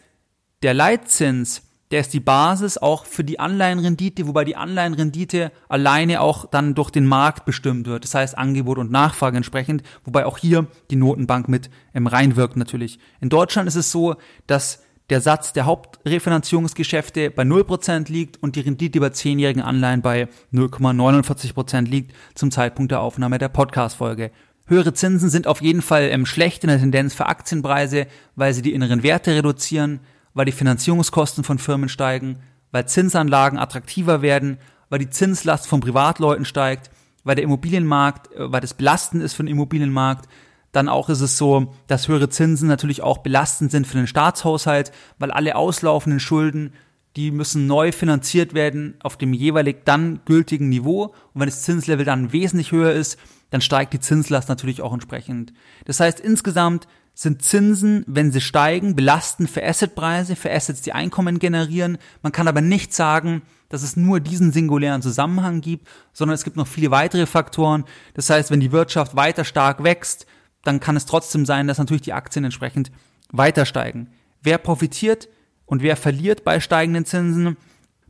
der 0.64 0.74
Leitzins, 0.74 1.64
der 1.92 2.00
ist 2.00 2.14
die 2.14 2.22
Basis 2.22 2.78
auch 2.78 3.06
für 3.06 3.26
die 3.26 3.42
Anleihenrendite, 3.42 4.26
wobei 4.26 4.46
die 4.46 4.56
Anleihenrendite 4.56 5.52
alleine 5.68 6.22
auch 6.22 6.46
dann 6.46 6.76
durch 6.76 6.92
den 6.92 7.06
Markt 7.06 7.44
bestimmt 7.44 7.88
wird. 7.88 8.06
Das 8.06 8.16
heißt 8.16 8.38
Angebot 8.38 8.78
und 8.78 8.90
Nachfrage 8.90 9.36
entsprechend, 9.36 9.84
wobei 10.06 10.26
auch 10.26 10.38
hier 10.38 10.68
die 10.92 10.96
Notenbank 10.96 11.50
mit 11.50 11.70
ähm, 11.94 12.08
reinwirkt 12.08 12.56
natürlich. 12.56 13.00
In 13.20 13.28
Deutschland 13.28 13.68
ist 13.68 13.76
es 13.76 13.92
so, 13.92 14.16
dass 14.48 14.85
der 15.10 15.22
Satz 15.22 15.54
der 15.54 15.66
Hauptrefinanzierungsgeschäfte 15.66 17.30
bei 17.30 17.44
0% 17.44 18.12
liegt 18.12 18.42
und 18.42 18.56
die 18.56 18.62
Rendite 18.62 18.98
über 18.98 19.08
10-jährigen 19.08 19.62
Anleihen 19.62 20.02
bei 20.02 20.28
0,49% 20.52 21.82
liegt 21.88 22.14
zum 22.34 22.52
Zeitpunkt 22.52 22.92
der 22.92 23.02
Aufnahme 23.02 23.38
der 23.38 23.50
Podcast-Folge. 23.50 24.32
Höhere 24.68 24.94
Zinsen 24.94 25.30
sind 25.30 25.46
auf 25.46 25.62
jeden 25.62 25.84
Fall 25.84 26.10
ähm, 26.12 26.26
schlecht 26.26 26.64
in 26.64 26.70
der 26.70 26.80
Tendenz 26.80 27.14
für 27.14 27.28
Aktienpreise, 27.28 28.08
weil 28.36 28.54
sie 28.54 28.64
die 28.64 28.74
inneren 28.74 29.04
Werte 29.04 29.36
reduzieren, 29.36 30.00
weil 30.34 30.46
die 30.46 30.52
Finanzierungskosten 30.52 31.44
von 31.44 31.60
Firmen 31.60 31.88
steigen, 31.88 32.40
weil 32.72 32.88
Zinsanlagen 32.88 33.60
attraktiver 33.60 34.24
werden, 34.24 34.58
weil 34.90 35.00
die 35.00 35.10
Zinslast 35.12 35.68
von 35.68 35.82
Privatleuten 35.82 36.46
steigt, 36.46 36.90
weil 37.24 37.36
der 37.36 37.44
Immobilienmarkt, 37.44 38.32
äh, 38.34 38.52
weil 38.52 38.62
das 38.62 38.74
belastend 38.74 39.22
ist 39.22 39.34
für 39.34 39.44
den 39.44 39.52
Immobilienmarkt, 39.52 40.28
dann 40.76 40.90
auch 40.90 41.10
ist 41.10 41.22
es 41.22 41.38
so, 41.38 41.74
dass 41.88 42.08
höhere 42.08 42.30
Zinsen 42.30 42.68
natürlich 42.68 43.02
auch 43.02 43.20
belastend 43.20 43.72
sind 43.72 43.88
für 43.88 43.98
den 43.98 44.08
Staatshaushalt, 44.08 44.92
weil 45.20 45.32
alle 45.32 45.56
auslaufenden 45.56 46.20
Schulden, 46.20 46.74
die 47.16 47.32
müssen 47.32 47.66
neu 47.66 47.92
finanziert 47.92 48.54
werden 48.54 48.96
auf 49.02 49.18
dem 49.18 49.34
jeweilig 49.34 49.78
dann 49.86 50.20
gültigen 50.26 50.68
Niveau. 50.68 51.14
Und 51.34 51.42
wenn 51.42 51.48
das 51.48 51.62
Zinslevel 51.62 52.06
dann 52.06 52.34
wesentlich 52.34 52.74
höher 52.74 52.92
ist, 52.92 53.18
dann 53.52 53.62
steigt 53.62 53.94
die 53.94 54.02
Zinslast 54.02 54.50
natürlich 54.50 54.82
auch 54.82 54.92
entsprechend. 54.92 55.54
Das 55.86 56.02
heißt, 56.02 56.20
insgesamt 56.20 56.88
sind 57.14 57.42
Zinsen, 57.42 58.04
wenn 58.08 58.34
sie 58.34 58.42
steigen, 58.42 58.98
belastend 58.98 59.50
für 59.50 59.66
Assetpreise, 59.66 60.36
für 60.36 60.52
Assets, 60.52 60.82
die 60.82 60.92
Einkommen 60.92 61.40
generieren. 61.40 61.98
Man 62.22 62.34
kann 62.34 62.50
aber 62.50 62.60
nicht 62.60 62.94
sagen, 62.94 63.44
dass 63.70 63.84
es 63.84 63.96
nur 63.96 64.20
diesen 64.20 64.52
singulären 64.52 65.02
Zusammenhang 65.02 65.62
gibt, 65.62 65.88
sondern 66.12 66.36
es 66.36 66.44
gibt 66.44 66.58
noch 66.58 66.68
viele 66.68 66.92
weitere 66.92 67.26
Faktoren. 67.26 67.86
Das 68.14 68.30
heißt, 68.30 68.52
wenn 68.52 68.60
die 68.60 68.74
Wirtschaft 68.74 69.16
weiter 69.16 69.46
stark 69.46 69.84
wächst, 69.84 70.26
dann 70.66 70.80
kann 70.80 70.96
es 70.96 71.06
trotzdem 71.06 71.46
sein, 71.46 71.68
dass 71.68 71.78
natürlich 71.78 72.02
die 72.02 72.14
Aktien 72.14 72.46
entsprechend 72.46 72.92
weiter 73.32 73.66
steigen. 73.66 74.10
Wer 74.42 74.58
profitiert 74.58 75.30
und 75.66 75.82
wer 75.82 75.96
verliert 75.96 76.44
bei 76.44 76.60
steigenden 76.60 77.06
Zinsen? 77.06 77.58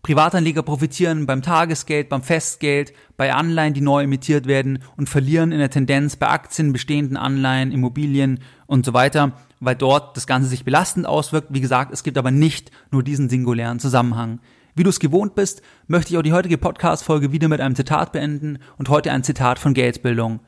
Privatanleger 0.05 0.61
profitieren 0.61 1.25
beim 1.25 1.41
Tagesgeld, 1.41 2.09
beim 2.09 2.21
Festgeld, 2.21 2.93
bei 3.17 3.33
Anleihen, 3.33 3.73
die 3.73 3.81
neu 3.81 4.03
emittiert 4.03 4.45
werden 4.45 4.79
und 4.97 5.09
verlieren 5.09 5.51
in 5.51 5.57
der 5.57 5.71
Tendenz 5.71 6.15
bei 6.15 6.27
Aktien, 6.27 6.73
bestehenden 6.73 7.17
Anleihen, 7.17 7.71
Immobilien 7.71 8.39
und 8.67 8.85
so 8.85 8.93
weiter, 8.93 9.31
weil 9.59 9.75
dort 9.75 10.15
das 10.15 10.27
Ganze 10.27 10.47
sich 10.47 10.63
belastend 10.63 11.07
auswirkt. 11.07 11.47
Wie 11.49 11.61
gesagt, 11.61 11.91
es 11.91 12.03
gibt 12.03 12.19
aber 12.19 12.29
nicht 12.29 12.69
nur 12.91 13.01
diesen 13.01 13.29
singulären 13.29 13.79
Zusammenhang. 13.79 14.39
Wie 14.75 14.83
du 14.83 14.91
es 14.91 14.99
gewohnt 14.99 15.33
bist, 15.33 15.63
möchte 15.87 16.13
ich 16.13 16.19
auch 16.19 16.21
die 16.21 16.33
heutige 16.33 16.59
Podcast-Folge 16.59 17.31
wieder 17.31 17.47
mit 17.47 17.59
einem 17.59 17.75
Zitat 17.75 18.11
beenden 18.11 18.59
und 18.77 18.89
heute 18.89 19.11
ein 19.11 19.23
Zitat 19.23 19.57
von 19.57 19.73
Geldbildung. 19.73 20.39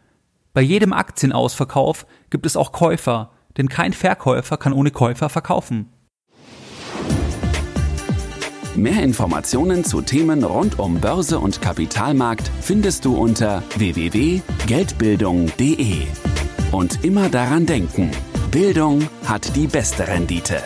Bei 0.58 0.63
jedem 0.63 0.91
Aktienausverkauf 0.91 2.08
gibt 2.32 2.48
es 2.48 2.58
auch 2.58 2.72
Käufer, 2.72 3.30
denn 3.58 3.70
kein 3.70 3.93
Verkäufer 3.93 4.58
kann 4.58 4.74
ohne 4.74 4.89
Käufer 4.89 5.30
verkaufen. 5.30 5.93
Mehr 8.76 9.04
Informationen 9.04 9.84
zu 9.84 10.02
Themen 10.02 10.43
rund 10.43 10.80
um 10.80 11.00
Börse 11.00 11.38
und 11.38 11.62
Kapitalmarkt 11.62 12.50
findest 12.60 13.06
du 13.06 13.15
unter 13.15 13.62
www.geldbildung.de. 13.76 16.08
Und 16.72 17.06
immer 17.06 17.30
daran 17.30 17.67
denken, 17.67 18.10
Bildung 18.50 19.08
hat 19.26 19.56
die 19.56 19.67
beste 19.67 20.08
Rendite. 20.08 20.63